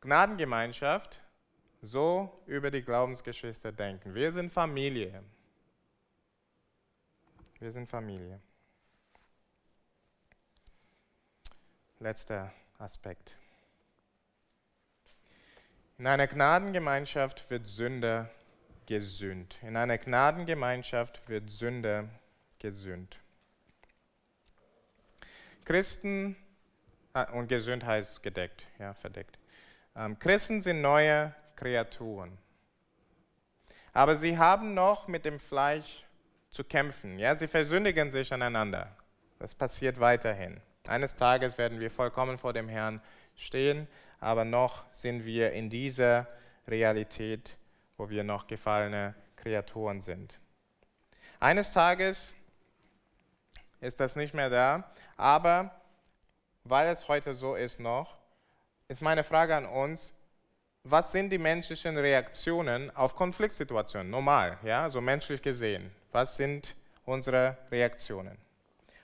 Gnadengemeinschaft 0.00 1.20
so 1.82 2.42
über 2.46 2.70
die 2.70 2.82
Glaubensgeschwister 2.82 3.72
denken. 3.72 4.14
Wir 4.14 4.32
sind 4.32 4.52
Familie. 4.52 5.22
Wir 7.58 7.72
sind 7.72 7.88
Familie. 7.88 8.40
Letzter 11.98 12.52
Aspekt. 12.78 13.36
In 15.98 16.06
einer 16.06 16.26
Gnadengemeinschaft 16.26 17.48
wird 17.48 17.66
Sünder 17.66 18.30
gesünd. 18.84 19.58
In 19.62 19.76
einer 19.76 19.96
Gnadengemeinschaft 19.96 21.26
wird 21.28 21.48
Sünder 21.48 22.08
gesünd. 22.58 23.18
Christen, 25.64 26.36
ah, 27.14 27.32
und 27.32 27.48
gesünd 27.48 27.84
heißt 27.84 28.22
gedeckt, 28.22 28.66
ja, 28.78 28.92
verdeckt. 28.94 29.38
Ähm, 29.96 30.18
Christen 30.18 30.60
sind 30.60 30.82
neue 30.82 31.34
Kreaturen. 31.56 32.36
Aber 33.92 34.18
sie 34.18 34.36
haben 34.36 34.74
noch 34.74 35.08
mit 35.08 35.24
dem 35.24 35.40
Fleisch 35.40 36.04
zu 36.50 36.64
kämpfen. 36.64 37.18
Ja? 37.18 37.34
Sie 37.34 37.48
versündigen 37.48 38.10
sich 38.10 38.32
aneinander. 38.32 38.94
Das 39.38 39.54
passiert 39.54 39.98
weiterhin. 39.98 40.60
Eines 40.86 41.14
Tages 41.16 41.58
werden 41.58 41.80
wir 41.80 41.90
vollkommen 41.90 42.38
vor 42.38 42.52
dem 42.52 42.68
Herrn 42.68 43.00
stehen, 43.34 43.88
aber 44.20 44.44
noch 44.44 44.84
sind 44.92 45.24
wir 45.24 45.52
in 45.52 45.70
dieser 45.70 46.26
Realität, 46.68 47.56
wo 47.96 48.08
wir 48.08 48.22
noch 48.22 48.46
gefallene 48.46 49.14
Kreaturen 49.36 50.00
sind. 50.00 50.38
Eines 51.40 51.72
Tages 51.72 52.32
ist 53.80 54.00
das 54.00 54.16
nicht 54.16 54.34
mehr 54.34 54.50
da, 54.50 54.90
aber 55.16 55.70
weil 56.64 56.88
es 56.88 57.08
heute 57.08 57.34
so 57.34 57.54
ist 57.54 57.78
noch, 57.80 58.16
ist 58.88 59.02
meine 59.02 59.24
Frage 59.24 59.56
an 59.56 59.66
uns, 59.66 60.12
was 60.84 61.10
sind 61.10 61.30
die 61.30 61.38
menschlichen 61.38 61.98
Reaktionen 61.98 62.94
auf 62.94 63.16
Konfliktsituationen? 63.16 64.10
Normal, 64.10 64.58
ja, 64.62 64.88
so 64.88 65.00
menschlich 65.00 65.42
gesehen. 65.42 65.90
Was 66.12 66.36
sind 66.36 66.76
unsere 67.04 67.56
Reaktionen? 67.72 68.38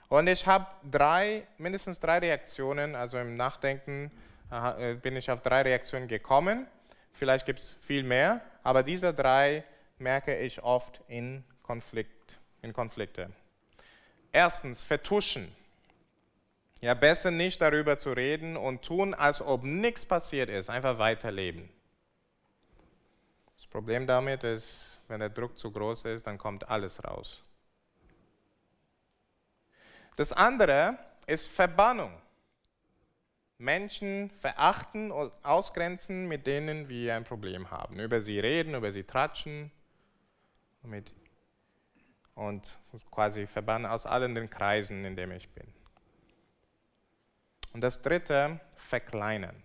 Und 0.07 0.27
ich 0.27 0.47
habe 0.47 0.67
drei, 0.89 1.45
mindestens 1.57 1.99
drei 1.99 2.19
Reaktionen, 2.19 2.95
also 2.95 3.17
im 3.17 3.35
Nachdenken 3.35 4.11
äh, 4.51 4.93
bin 4.95 5.17
ich 5.17 5.29
auf 5.29 5.41
drei 5.41 5.63
Reaktionen 5.63 6.07
gekommen. 6.07 6.67
Vielleicht 7.11 7.45
gibt 7.45 7.59
es 7.59 7.75
viel 7.81 8.03
mehr, 8.03 8.39
aber 8.63 8.83
diese 8.83 9.13
drei 9.13 9.65
merke 9.97 10.37
ich 10.37 10.63
oft 10.63 11.01
in, 11.07 11.43
Konflikt, 11.61 12.39
in 12.61 12.71
Konflikte. 12.71 13.31
Erstens, 14.31 14.81
vertuschen. 14.81 15.53
Ja, 16.83 16.93
besser 16.95 17.31
nicht 17.31 17.61
darüber 17.61 17.97
zu 17.97 18.11
reden 18.11 18.57
und 18.57 18.81
tun, 18.81 19.13
als 19.13 19.41
ob 19.41 19.63
nichts 19.63 20.05
passiert 20.05 20.49
ist. 20.49 20.69
Einfach 20.69 20.97
weiterleben. 20.97 21.69
Das 23.55 23.67
Problem 23.67 24.05
damit 24.05 24.43
ist, 24.43 24.99
wenn 25.07 25.21
der 25.21 25.29
Druck 25.29 25.57
zu 25.57 25.71
groß 25.71 26.03
ist, 26.03 26.27
dann 26.27 26.37
kommt 26.37 26.69
alles 26.69 27.01
raus. 27.05 27.41
Das 30.17 30.33
andere 30.33 30.97
ist 31.25 31.49
Verbannung. 31.49 32.11
Menschen 33.57 34.29
verachten 34.41 35.09
und 35.09 35.31
ausgrenzen, 35.41 36.27
mit 36.27 36.45
denen 36.45 36.89
wir 36.89 37.15
ein 37.15 37.23
Problem 37.23 37.71
haben. 37.71 37.97
Über 37.97 38.21
sie 38.21 38.41
reden, 38.41 38.75
über 38.75 38.91
sie 38.91 39.05
tratschen 39.05 39.71
und 42.35 42.77
quasi 43.09 43.47
verbannen 43.47 43.89
aus 43.89 44.05
allen 44.05 44.35
den 44.35 44.49
Kreisen, 44.49 45.05
in 45.05 45.15
denen 45.15 45.37
ich 45.37 45.47
bin. 45.47 45.65
Und 47.73 47.81
das 47.81 48.01
dritte, 48.01 48.59
verkleinern. 48.77 49.55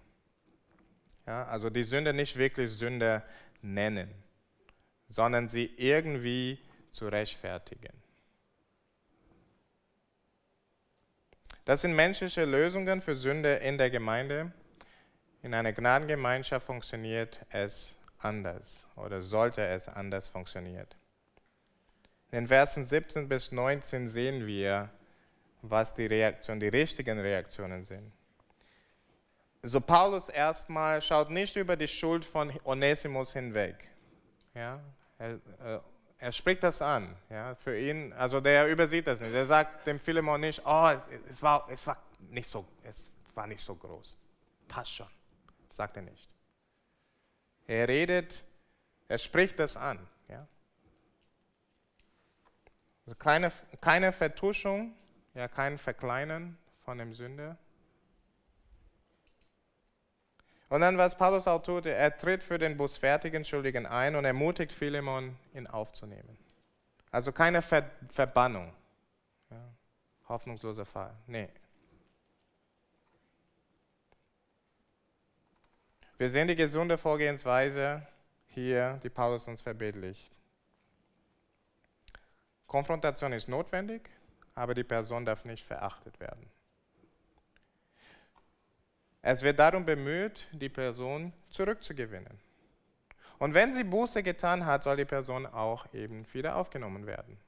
Ja, 1.27 1.47
also 1.47 1.69
die 1.69 1.85
Sünde 1.85 2.15
nicht 2.15 2.37
wirklich 2.37 2.73
Sünde 2.73 3.23
nennen, 3.61 4.11
sondern 5.09 5.47
sie 5.49 5.67
irgendwie 5.77 6.59
zu 6.91 7.09
rechtfertigen. 7.09 7.93
Das 11.67 11.83
sind 11.83 11.95
menschliche 11.95 12.47
Lösungen 12.47 13.03
für 13.03 13.15
Sünde 13.15 13.57
in 13.57 13.77
der 13.77 13.91
Gemeinde. 13.91 14.53
In 15.43 15.53
einer 15.53 15.75
Gnadengemeinschaft 15.75 16.65
funktioniert 16.65 17.45
es 17.51 17.95
anders 18.19 18.87
oder 18.97 19.21
sollte 19.21 19.63
es 19.67 19.87
anders 19.87 20.31
funktionieren. 20.31 20.87
In 22.31 22.39
den 22.39 22.49
Versen 22.49 22.85
17 22.85 23.29
bis 23.29 23.53
19 23.53 24.09
sehen 24.09 24.47
wir, 24.47 24.89
was 25.63 25.95
die 25.95 26.07
Reaktion, 26.07 26.61
die 26.61 26.69
richtigen 26.69 27.19
Reaktionen 27.19 27.85
sind. 27.85 28.13
So 29.63 29.81
Paulus 29.81 30.29
erstmal 30.29 31.03
schaut 31.03 31.31
nicht 31.31 31.57
über 31.57 31.77
die 31.77 31.89
Schuld 31.89 32.25
von 32.25 32.53
Onesimus 32.65 33.33
hinweg. 33.33 33.77
Ja, 34.55 34.81
er, 35.19 35.31
äh, 35.31 35.81
er 36.19 36.33
spricht 36.33 36.63
das 36.63 36.81
an. 36.81 37.17
Ja, 37.29 37.55
für 37.57 37.79
ihn, 37.79 38.13
also 38.13 38.41
der 38.41 38.69
übersieht 38.69 39.07
das 39.07 39.21
nicht. 39.21 39.33
Er 39.33 39.47
sagt 39.47 39.87
dem 39.87 39.99
Philemon 39.99 40.41
nicht, 40.41 40.63
oh, 40.65 40.93
es 41.31 41.43
war, 41.43 41.69
es 41.71 41.87
war 41.87 41.97
nicht 42.31 42.49
so, 42.49 42.67
es 42.85 43.11
war 43.35 43.47
nicht 43.47 43.61
so 43.61 43.75
groß. 43.75 44.17
Passt 44.69 44.93
schon. 44.93 45.09
sagt 45.71 45.97
er 45.97 46.03
nicht. 46.03 46.29
Er 47.67 47.87
redet, 47.87 48.43
er 49.09 49.19
spricht 49.19 49.59
das 49.59 49.77
an. 49.77 49.99
Ja. 50.29 50.47
Also 53.07 53.19
keine, 53.19 53.53
keine 53.81 54.13
Vertuschung, 54.13 54.95
ja, 55.39 55.47
kein 55.47 55.79
Verkleinern 55.79 56.59
von 56.85 56.99
dem 56.99 57.15
Sünder. 57.15 57.57
Und 60.69 60.81
dann, 60.81 60.99
was 60.99 61.17
Paulus 61.17 61.47
auch 61.47 61.63
tut, 61.63 61.87
er 61.87 62.19
tritt 62.19 62.43
für 62.43 62.59
den 62.59 62.77
bußfertigen 62.77 63.45
Schuldigen 63.45 63.87
ein 63.87 64.17
und 64.17 64.25
ermutigt 64.25 64.73
Philemon, 64.73 65.37
ihn 65.55 65.69
aufzunehmen. 65.69 66.37
Also 67.13 67.31
keine 67.31 67.63
Ver 67.63 67.89
Verbannung. 68.11 68.75
Ja, 69.51 69.63
hoffnungsloser 70.29 70.85
Fall. 70.85 71.15
Nee. 71.29 71.49
Wir 76.17 76.31
sehen 76.31 76.49
die 76.49 76.57
gesunde 76.57 76.99
Vorgehensweise 76.99 78.05
hier, 78.49 78.99
die 79.05 79.09
Paulus 79.09 79.47
uns 79.47 79.63
verbildlicht. 79.63 80.33
Konfrontation 82.67 83.33
ist 83.33 83.49
notwendig, 83.49 84.11
aber 84.59 84.75
die 84.75 84.85
Person 84.85 85.25
darf 85.25 85.45
nicht 85.45 85.65
verachtet 85.65 86.19
werden. 86.19 86.51
Es 89.23 89.43
wird 89.43 89.59
darum 89.59 89.85
bemüht, 89.85 90.49
die 90.53 90.69
Person 90.69 91.33
zurückzugewinnen. 91.49 92.41
Und 93.39 93.55
wenn 93.55 93.73
sie 93.73 93.85
Buße 93.85 94.23
getan 94.23 94.67
hat, 94.67 94.83
soll 94.83 94.97
die 94.97 95.05
Person 95.05 95.47
auch 95.47 95.93
eben 95.95 96.27
wieder 96.33 96.57
aufgenommen 96.57 97.07
werden. 97.07 97.39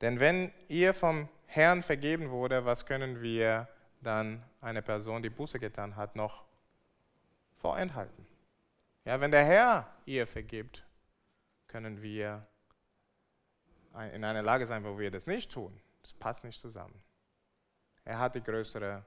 Denn 0.00 0.20
wenn 0.20 0.52
ihr 0.68 0.94
vom 0.94 1.28
Herrn 1.46 1.82
vergeben 1.82 2.30
wurde, 2.30 2.64
was 2.64 2.86
können 2.86 3.22
wir 3.22 3.68
dann 4.02 4.42
einer 4.60 4.82
Person, 4.82 5.22
die 5.22 5.30
Buße 5.30 5.58
getan 5.58 5.96
hat, 5.96 6.16
noch 6.16 6.44
vorenthalten? 7.60 8.26
Ja, 9.04 9.20
wenn 9.20 9.32
der 9.32 9.44
Herr 9.44 9.92
ihr 10.06 10.26
vergibt, 10.26 10.84
können 11.66 12.02
wir 12.02 12.46
in 14.12 14.24
einer 14.24 14.42
Lage 14.42 14.66
sein, 14.66 14.84
wo 14.84 14.98
wir 14.98 15.10
das 15.10 15.26
nicht 15.26 15.52
tun. 15.52 15.78
Das 16.02 16.12
passt 16.12 16.44
nicht 16.44 16.60
zusammen. 16.60 17.00
Er 18.04 18.18
hat 18.18 18.34
die 18.34 18.42
größere 18.42 19.04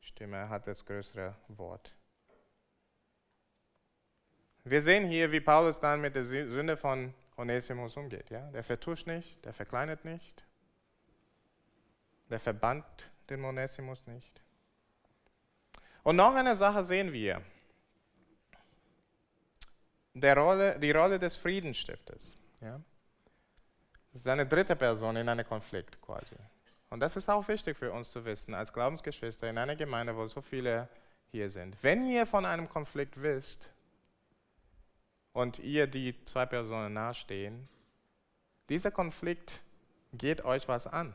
Stimme, 0.00 0.36
er 0.36 0.48
hat 0.48 0.66
das 0.66 0.84
größere 0.84 1.34
Wort. 1.48 1.94
Wir 4.64 4.82
sehen 4.82 5.06
hier, 5.06 5.30
wie 5.30 5.40
Paulus 5.40 5.78
dann 5.78 6.00
mit 6.00 6.14
der 6.14 6.24
Sünde 6.24 6.76
von 6.76 7.12
Onesimus 7.36 7.96
umgeht. 7.96 8.30
Ja? 8.30 8.50
Der 8.50 8.64
vertuscht 8.64 9.06
nicht, 9.06 9.44
der 9.44 9.52
verkleinert 9.52 10.04
nicht, 10.04 10.44
der 12.30 12.40
verbannt 12.40 13.10
den 13.28 13.44
Onesimus 13.44 14.06
nicht. 14.06 14.42
Und 16.02 16.16
noch 16.16 16.34
eine 16.34 16.56
Sache 16.56 16.84
sehen 16.84 17.12
wir. 17.12 17.42
Rolle, 20.14 20.78
die 20.78 20.92
Rolle 20.92 21.18
des 21.18 21.36
Friedensstifters. 21.36 22.32
Ja? 22.60 22.80
Das 24.14 24.22
ist 24.22 24.28
eine 24.28 24.46
dritte 24.46 24.76
Person 24.76 25.16
in 25.16 25.28
einem 25.28 25.46
Konflikt 25.46 26.00
quasi. 26.00 26.36
Und 26.88 27.00
das 27.00 27.16
ist 27.16 27.28
auch 27.28 27.46
wichtig 27.48 27.76
für 27.76 27.92
uns 27.92 28.10
zu 28.10 28.24
wissen, 28.24 28.54
als 28.54 28.72
Glaubensgeschwister 28.72 29.50
in 29.50 29.58
einer 29.58 29.76
Gemeinde, 29.76 30.16
wo 30.16 30.26
so 30.26 30.40
viele 30.40 30.88
hier 31.30 31.50
sind. 31.50 31.76
Wenn 31.82 32.08
ihr 32.08 32.24
von 32.24 32.46
einem 32.46 32.68
Konflikt 32.68 33.20
wisst, 33.20 33.68
und 35.34 35.58
ihr, 35.58 35.86
die 35.86 36.14
zwei 36.24 36.46
Personen 36.46 36.94
nahestehen, 36.94 37.68
dieser 38.70 38.90
Konflikt 38.90 39.60
geht 40.14 40.44
euch 40.44 40.66
was 40.68 40.86
an. 40.86 41.12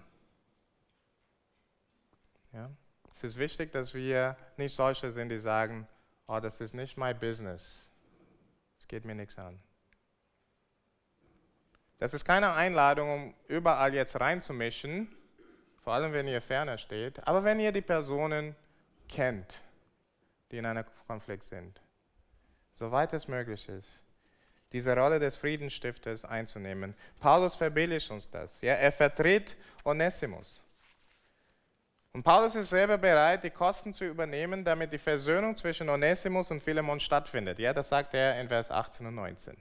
Ja? 2.53 2.69
Es 3.15 3.23
ist 3.23 3.37
wichtig, 3.37 3.71
dass 3.71 3.93
wir 3.93 4.37
nicht 4.57 4.75
solche 4.75 5.11
sind, 5.11 5.29
die 5.29 5.39
sagen, 5.39 5.87
oh, 6.27 6.39
das 6.39 6.61
ist 6.61 6.73
nicht 6.73 6.97
mein 6.97 7.17
Business. 7.17 7.89
Es 8.77 8.87
geht 8.87 9.05
mir 9.05 9.15
nichts 9.15 9.37
an. 9.37 9.59
Das 11.99 12.13
ist 12.13 12.25
keine 12.25 12.53
Einladung, 12.53 13.13
um 13.13 13.33
überall 13.47 13.93
jetzt 13.93 14.19
reinzumischen, 14.19 15.13
vor 15.83 15.93
allem 15.93 16.13
wenn 16.13 16.27
ihr 16.27 16.41
ferner 16.41 16.77
steht, 16.77 17.25
aber 17.27 17.43
wenn 17.43 17.59
ihr 17.59 17.71
die 17.71 17.81
Personen 17.81 18.55
kennt, 19.09 19.61
die 20.51 20.57
in 20.57 20.65
einem 20.65 20.85
Konflikt 21.07 21.45
sind, 21.45 21.81
soweit 22.73 23.11
es 23.13 23.27
möglich 23.27 23.67
ist, 23.67 23.99
diese 24.71 24.95
Rolle 24.95 25.19
des 25.19 25.37
Friedensstifters 25.37 26.23
einzunehmen. 26.23 26.95
Paulus 27.19 27.55
verbildlicht 27.55 28.11
uns 28.11 28.29
das. 28.29 28.61
Ja, 28.61 28.73
er 28.73 28.91
vertritt 28.91 29.57
Onesimus. 29.83 30.61
Und 32.13 32.23
Paulus 32.23 32.55
ist 32.55 32.69
selber 32.69 32.97
bereit, 32.97 33.43
die 33.43 33.49
Kosten 33.49 33.93
zu 33.93 34.05
übernehmen, 34.05 34.63
damit 34.63 34.93
die 34.93 34.97
Versöhnung 34.97 35.55
zwischen 35.55 35.89
Onesimus 35.89 36.51
und 36.51 36.61
Philemon 36.61 36.99
stattfindet. 36.99 37.59
Ja, 37.59 37.73
das 37.73 37.89
sagt 37.89 38.13
er 38.13 38.39
in 38.39 38.47
Vers 38.47 38.71
18 38.71 39.05
und 39.05 39.15
19. 39.15 39.57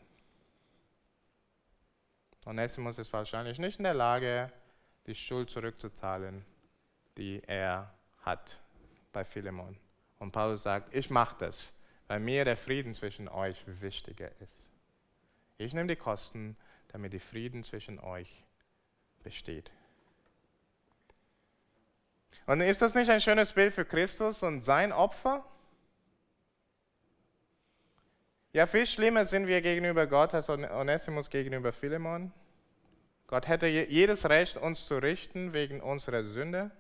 Onesimus 2.49 2.99
ist 2.99 3.13
wahrscheinlich 3.13 3.59
nicht 3.59 3.79
in 3.79 3.85
der 3.85 3.93
Lage, 3.93 4.51
die 5.07 5.15
Schuld 5.15 5.51
zurückzuzahlen, 5.51 6.45
die 7.19 7.43
er 7.47 7.93
hat 8.23 8.59
bei 9.13 9.23
Philemon. 9.23 9.77
Und 10.19 10.33
Paulus 10.33 10.63
sagt, 10.63 10.95
ich 10.95 11.11
mache 11.11 11.37
das, 11.41 11.75
weil 12.07 12.21
mir 12.21 12.47
der 12.47 12.57
Frieden 12.57 12.95
zwischen 12.95 13.29
euch 13.29 13.63
wichtiger 13.67 14.31
ist. 14.41 14.57
Ich 15.59 15.75
nehme 15.75 15.89
die 15.89 15.97
Kosten, 15.97 16.57
damit 16.89 17.13
der 17.13 17.21
Frieden 17.21 17.65
zwischen 17.65 18.01
euch 18.01 18.45
besteht. 19.23 19.71
Und 22.47 22.63
ist 22.63 22.81
das 22.81 22.95
nicht 22.95 23.11
ein 23.11 23.21
schönes 23.21 23.53
Bild 23.53 23.75
für 23.75 23.85
Christus 23.85 24.43
und 24.43 24.63
sein 24.63 24.93
Opfer? 24.93 25.45
Ja, 28.55 28.67
viel 28.67 28.87
schlimmer 28.87 29.27
sind 29.27 29.47
wir 29.47 29.61
gegenüber 29.61 30.07
Gott 30.07 30.33
als 30.33 30.49
Onesimus 30.49 31.29
gegenüber 31.29 31.73
Philemon. 31.73 32.33
Gott 33.29 33.47
hätte 33.47 33.67
jedes 33.67 34.29
Recht, 34.29 34.57
uns 34.57 34.87
zu 34.87 34.99
richten 34.99 35.53
wegen 35.53 35.81
unserer 35.81 36.25
Sünde, 36.25 36.71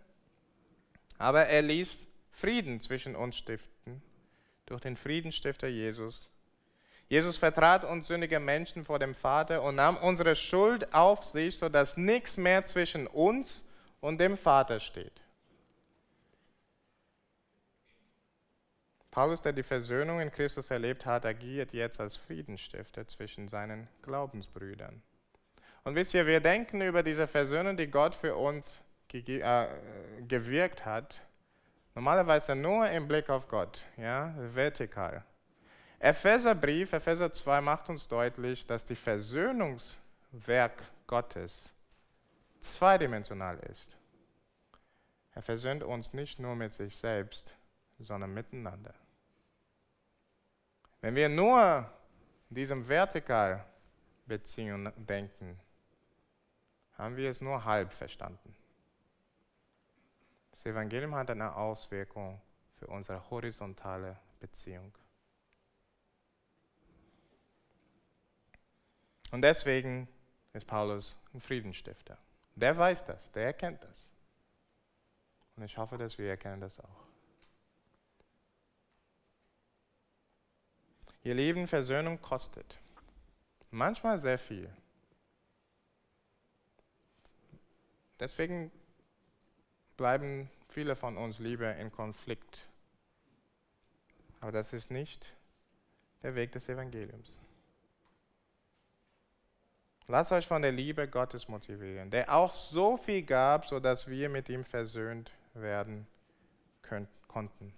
aber 1.16 1.46
er 1.46 1.62
ließ 1.62 2.08
Frieden 2.32 2.80
zwischen 2.80 3.14
uns 3.14 3.36
stiften 3.36 4.02
durch 4.66 4.80
den 4.80 4.96
Friedenstifter 4.96 5.68
Jesus 5.68 6.28
Jesus 7.08 7.38
vertrat 7.38 7.84
uns 7.84 8.06
sündige 8.06 8.38
Menschen 8.38 8.84
vor 8.84 8.98
dem 8.98 9.14
Vater 9.14 9.62
und 9.62 9.76
nahm 9.76 9.96
unsere 9.96 10.36
Schuld 10.36 10.92
auf 10.92 11.24
sich, 11.24 11.56
sodass 11.56 11.96
nichts 11.96 12.36
mehr 12.36 12.64
zwischen 12.64 13.06
uns 13.06 13.66
und 14.00 14.20
dem 14.20 14.36
Vater 14.36 14.78
steht. 14.78 15.22
Paulus, 19.10 19.40
der 19.40 19.54
die 19.54 19.62
Versöhnung 19.62 20.20
in 20.20 20.30
Christus 20.30 20.70
erlebt 20.70 21.06
hat, 21.06 21.24
agiert 21.24 21.72
jetzt 21.72 21.98
als 21.98 22.16
Friedensstifter 22.16 23.08
zwischen 23.08 23.48
seinen 23.48 23.88
Glaubensbrüdern. 24.02 25.02
Und 25.88 25.94
wisst 25.94 26.12
ihr, 26.12 26.26
wir 26.26 26.40
denken 26.40 26.82
über 26.82 27.02
diese 27.02 27.26
Versöhnung, 27.26 27.74
die 27.74 27.86
Gott 27.86 28.14
für 28.14 28.36
uns 28.36 28.82
äh, 29.10 29.66
gewirkt 30.28 30.84
hat, 30.84 31.22
normalerweise 31.94 32.54
nur 32.54 32.90
im 32.90 33.08
Blick 33.08 33.30
auf 33.30 33.48
Gott, 33.48 33.82
ja, 33.96 34.34
vertikal. 34.36 35.24
Epheserbrief, 35.98 36.92
Epheser 36.92 37.32
2 37.32 37.62
macht 37.62 37.88
uns 37.88 38.06
deutlich, 38.06 38.66
dass 38.66 38.84
die 38.84 38.96
Versöhnungswerk 38.96 40.74
Gottes 41.06 41.72
zweidimensional 42.60 43.58
ist. 43.60 43.96
Er 45.32 45.40
versöhnt 45.40 45.82
uns 45.82 46.12
nicht 46.12 46.38
nur 46.38 46.54
mit 46.54 46.74
sich 46.74 46.98
selbst, 46.98 47.54
sondern 47.98 48.34
miteinander. 48.34 48.92
Wenn 51.00 51.14
wir 51.14 51.30
nur 51.30 51.90
in 52.50 52.56
diesem 52.56 52.86
Vertikalbeziehung 52.86 54.92
denken, 54.98 55.58
haben 56.98 57.16
wir 57.16 57.30
es 57.30 57.40
nur 57.40 57.64
halb 57.64 57.92
verstanden. 57.92 58.54
Das 60.50 60.66
Evangelium 60.66 61.14
hat 61.14 61.30
eine 61.30 61.54
Auswirkung 61.54 62.40
für 62.74 62.88
unsere 62.88 63.30
horizontale 63.30 64.18
Beziehung. 64.40 64.92
Und 69.30 69.42
deswegen 69.42 70.08
ist 70.52 70.66
Paulus 70.66 71.18
ein 71.32 71.40
Friedensstifter. 71.40 72.18
Der 72.56 72.76
weiß 72.76 73.04
das, 73.04 73.30
der 73.32 73.44
erkennt 73.44 73.82
das. 73.84 74.10
Und 75.56 75.62
ich 75.64 75.76
hoffe, 75.76 75.98
dass 75.98 76.18
wir 76.18 76.28
erkennen 76.28 76.60
das 76.60 76.78
auch. 76.80 77.06
Ihr 81.22 81.34
Leben, 81.34 81.68
Versöhnung 81.68 82.20
kostet. 82.22 82.78
Manchmal 83.70 84.18
sehr 84.18 84.38
viel. 84.38 84.72
Deswegen 88.20 88.70
bleiben 89.96 90.50
viele 90.68 90.96
von 90.96 91.16
uns 91.16 91.38
lieber 91.38 91.76
in 91.76 91.92
Konflikt. 91.92 92.66
Aber 94.40 94.52
das 94.52 94.72
ist 94.72 94.90
nicht 94.90 95.34
der 96.22 96.34
Weg 96.34 96.52
des 96.52 96.68
Evangeliums. 96.68 97.36
Lasst 100.06 100.32
euch 100.32 100.46
von 100.46 100.62
der 100.62 100.72
Liebe 100.72 101.06
Gottes 101.06 101.48
motivieren, 101.48 102.10
der 102.10 102.34
auch 102.34 102.50
so 102.50 102.96
viel 102.96 103.22
gab, 103.22 103.66
sodass 103.66 104.08
wir 104.08 104.30
mit 104.30 104.48
ihm 104.48 104.64
versöhnt 104.64 105.30
werden 105.52 106.06
konnten. 107.26 107.74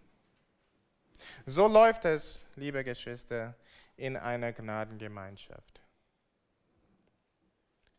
So 1.45 1.67
läuft 1.67 2.05
es, 2.05 2.45
liebe 2.55 2.85
Geschwister, 2.85 3.55
in 3.97 4.17
einer 4.17 4.53
Gnadengemeinschaft. 4.53 5.81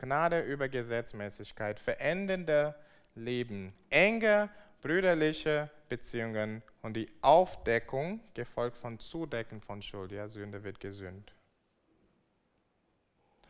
Gnade 0.01 0.41
über 0.41 0.67
Gesetzmäßigkeit, 0.67 1.79
verändernde 1.79 2.75
Leben, 3.13 3.71
enge 3.91 4.49
brüderliche 4.81 5.69
Beziehungen 5.89 6.63
und 6.81 6.95
die 6.95 7.07
Aufdeckung, 7.21 8.19
gefolgt 8.33 8.77
von 8.77 8.97
Zudecken 8.97 9.61
von 9.61 9.81
Schuld. 9.81 10.11
Ja, 10.11 10.27
Sünde 10.27 10.63
wird 10.63 10.79
gesünd. 10.79 11.33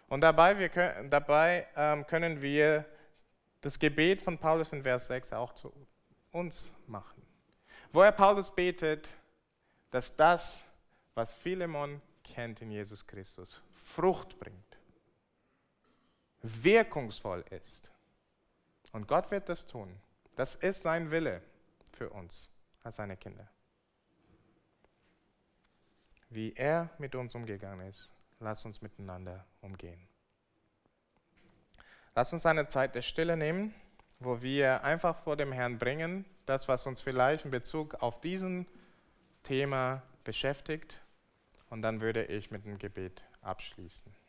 Und 0.10 0.22
dabei, 0.22 0.60
wir 0.60 0.68
können, 0.68 1.10
dabei 1.10 1.68
ähm, 1.78 2.06
können 2.06 2.42
wir 2.42 2.86
das 3.62 3.80
Gebet 3.80 4.22
von 4.22 4.38
Paulus 4.38 4.74
in 4.74 4.84
Vers 4.84 5.08
6 5.08 5.32
auch 5.32 5.54
zu 5.54 5.72
uns 6.32 6.70
machen. 6.86 7.22
Wo 7.94 8.02
er 8.02 8.12
Paulus 8.12 8.54
betet, 8.54 9.14
dass 9.90 10.14
das, 10.18 10.68
was 11.16 11.34
Philemon 11.34 12.02
kennt 12.26 12.62
in 12.62 12.72
Jesus 12.72 13.08
Christus, 13.08 13.62
Frucht 13.86 14.38
bringt, 14.38 14.71
wirkungsvoll 16.42 17.44
ist. 17.50 17.90
Und 18.92 19.08
Gott 19.08 19.32
wird 19.32 19.50
das 19.50 19.68
tun. 19.68 19.96
Das 20.36 20.56
ist 20.56 20.82
sein 20.82 21.12
Wille 21.12 21.42
für 21.92 22.10
uns 22.10 22.50
als 22.84 22.96
seine 22.96 23.18
Kinder. 23.18 23.48
wie 26.32 26.54
er 26.56 26.90
mit 26.98 27.14
uns 27.14 27.36
umgegangen 27.36 27.88
ist, 27.88 28.10
lass 28.40 28.66
uns 28.66 28.82
miteinander 28.82 29.46
umgehen. 29.62 30.00
Lass 32.16 32.34
uns 32.34 32.46
eine 32.46 32.68
Zeit 32.68 32.96
der 32.96 33.02
Stille 33.02 33.38
nehmen, 33.38 33.74
wo 34.20 34.42
wir 34.42 34.84
einfach 34.84 35.18
vor 35.18 35.36
dem 35.36 35.52
Herrn 35.52 35.78
bringen, 35.78 36.26
das, 36.46 36.68
was 36.68 36.88
uns 36.88 37.02
vielleicht 37.02 37.46
in 37.46 37.52
Bezug 37.52 37.96
auf 37.96 38.20
diesen 38.22 38.66
Thema 39.44 40.02
beschäftigt. 40.24 41.02
Und 41.70 41.82
dann 41.82 42.02
würde 42.02 42.26
ich 42.26 42.52
mit 42.52 42.66
dem 42.66 42.80
Gebet 42.80 43.22
abschließen. 43.42 44.21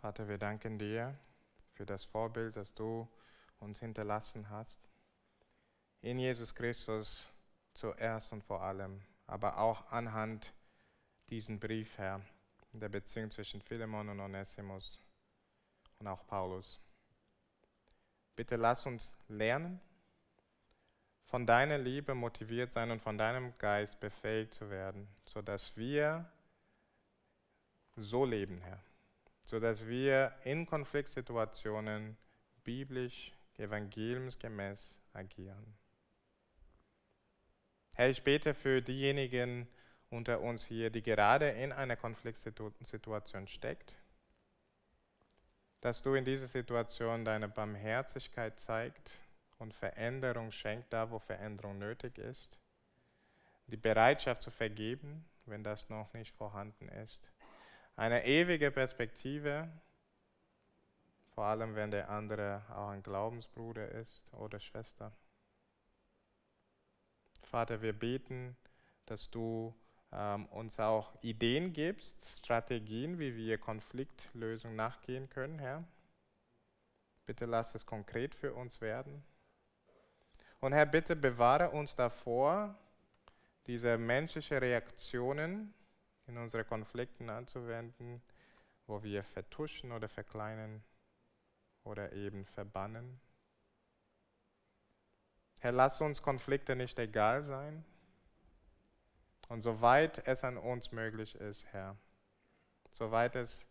Vater, 0.00 0.28
wir 0.28 0.38
danken 0.38 0.78
dir 0.78 1.18
für 1.72 1.84
das 1.84 2.04
Vorbild, 2.04 2.54
das 2.54 2.72
du 2.72 3.08
uns 3.58 3.80
hinterlassen 3.80 4.48
hast. 4.48 4.78
In 6.02 6.20
Jesus 6.20 6.54
Christus 6.54 7.28
zuerst 7.74 8.32
und 8.32 8.44
vor 8.44 8.62
allem, 8.62 9.02
aber 9.26 9.58
auch 9.58 9.90
anhand 9.90 10.52
diesen 11.30 11.58
Brief, 11.58 11.98
Herr, 11.98 12.20
der 12.72 12.88
Beziehung 12.88 13.32
zwischen 13.32 13.60
Philemon 13.60 14.08
und 14.08 14.20
Onesimus 14.20 15.00
und 15.98 16.06
auch 16.06 16.24
Paulus. 16.28 16.78
Bitte 18.36 18.54
lass 18.54 18.86
uns 18.86 19.12
lernen, 19.26 19.80
von 21.24 21.44
deiner 21.44 21.76
Liebe 21.76 22.14
motiviert 22.14 22.70
sein 22.70 22.92
und 22.92 23.02
von 23.02 23.18
deinem 23.18 23.52
Geist 23.58 23.98
befähigt 23.98 24.54
zu 24.54 24.70
werden, 24.70 25.08
sodass 25.24 25.76
wir 25.76 26.30
so 27.96 28.24
leben, 28.24 28.60
Herr 28.60 28.80
sodass 29.48 29.86
wir 29.86 30.34
in 30.44 30.66
Konfliktsituationen 30.66 32.18
biblisch, 32.64 33.32
evangeliumsgemäß 33.56 34.98
agieren. 35.14 35.78
Herr, 37.96 38.10
ich 38.10 38.22
bete 38.22 38.52
für 38.52 38.82
diejenigen 38.82 39.66
unter 40.10 40.40
uns 40.40 40.66
hier, 40.66 40.90
die 40.90 41.02
gerade 41.02 41.48
in 41.48 41.72
einer 41.72 41.96
Konfliktsituation 41.96 43.48
steckt, 43.48 43.96
dass 45.80 46.02
du 46.02 46.12
in 46.12 46.26
dieser 46.26 46.46
Situation 46.46 47.24
deine 47.24 47.48
Barmherzigkeit 47.48 48.60
zeigt 48.60 49.18
und 49.56 49.72
Veränderung 49.72 50.50
schenkt, 50.50 50.92
da 50.92 51.10
wo 51.10 51.18
Veränderung 51.20 51.78
nötig 51.78 52.18
ist. 52.18 52.58
Die 53.68 53.78
Bereitschaft 53.78 54.42
zu 54.42 54.50
vergeben, 54.50 55.24
wenn 55.46 55.64
das 55.64 55.88
noch 55.88 56.12
nicht 56.12 56.34
vorhanden 56.36 56.90
ist 56.90 57.30
eine 57.98 58.24
ewige 58.24 58.70
Perspektive, 58.70 59.68
vor 61.34 61.46
allem 61.46 61.74
wenn 61.74 61.90
der 61.90 62.08
andere 62.08 62.62
auch 62.70 62.90
ein 62.90 63.02
Glaubensbruder 63.02 63.88
ist 63.88 64.32
oder 64.34 64.60
Schwester. 64.60 65.12
Vater, 67.42 67.82
wir 67.82 67.92
beten, 67.92 68.56
dass 69.06 69.30
du 69.30 69.74
ähm, 70.12 70.46
uns 70.46 70.78
auch 70.78 71.12
Ideen 71.22 71.72
gibst, 71.72 72.38
Strategien, 72.38 73.18
wie 73.18 73.36
wir 73.36 73.58
Konfliktlösung 73.58 74.76
nachgehen 74.76 75.28
können, 75.28 75.58
Herr. 75.58 75.82
Bitte 77.26 77.46
lass 77.46 77.74
es 77.74 77.84
konkret 77.84 78.32
für 78.36 78.54
uns 78.54 78.80
werden. 78.80 79.24
Und 80.60 80.72
Herr, 80.72 80.86
bitte 80.86 81.16
bewahre 81.16 81.70
uns 81.70 81.96
davor, 81.96 82.76
diese 83.66 83.98
menschlichen 83.98 84.58
Reaktionen 84.58 85.74
in 86.28 86.38
unsere 86.38 86.64
Konflikten 86.64 87.30
anzuwenden, 87.30 88.22
wo 88.86 89.02
wir 89.02 89.24
vertuschen 89.24 89.92
oder 89.92 90.08
verkleinern 90.08 90.82
oder 91.84 92.12
eben 92.12 92.44
verbannen. 92.44 93.20
Herr, 95.58 95.72
lass 95.72 96.00
uns 96.00 96.22
Konflikte 96.22 96.76
nicht 96.76 96.98
egal 96.98 97.42
sein. 97.42 97.84
Und 99.48 99.62
soweit 99.62 100.26
es 100.26 100.44
an 100.44 100.56
uns 100.58 100.92
möglich 100.92 101.34
ist, 101.34 101.64
Herr, 101.72 101.96
soweit 102.92 103.34
es 103.34 103.66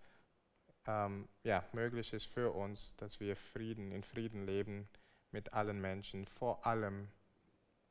ähm, 0.87 1.27
ja, 1.43 1.63
möglich 1.73 2.13
ist 2.13 2.25
für 2.25 2.51
uns, 2.51 2.95
dass 2.97 3.19
wir 3.19 3.35
Frieden, 3.35 3.91
in 3.91 4.03
Frieden 4.03 4.45
leben 4.45 4.89
mit 5.31 5.53
allen 5.53 5.79
Menschen, 5.79 6.25
vor 6.25 6.65
allem 6.65 7.09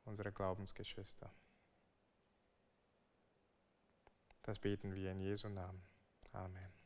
unsere 0.03 0.31
Glaubensgeschwister. 0.31 1.31
Das 4.47 4.59
beten 4.59 4.95
wir 4.95 5.11
in 5.11 5.19
Jesu 5.19 5.49
Namen. 5.49 5.81
Amen. 6.31 6.76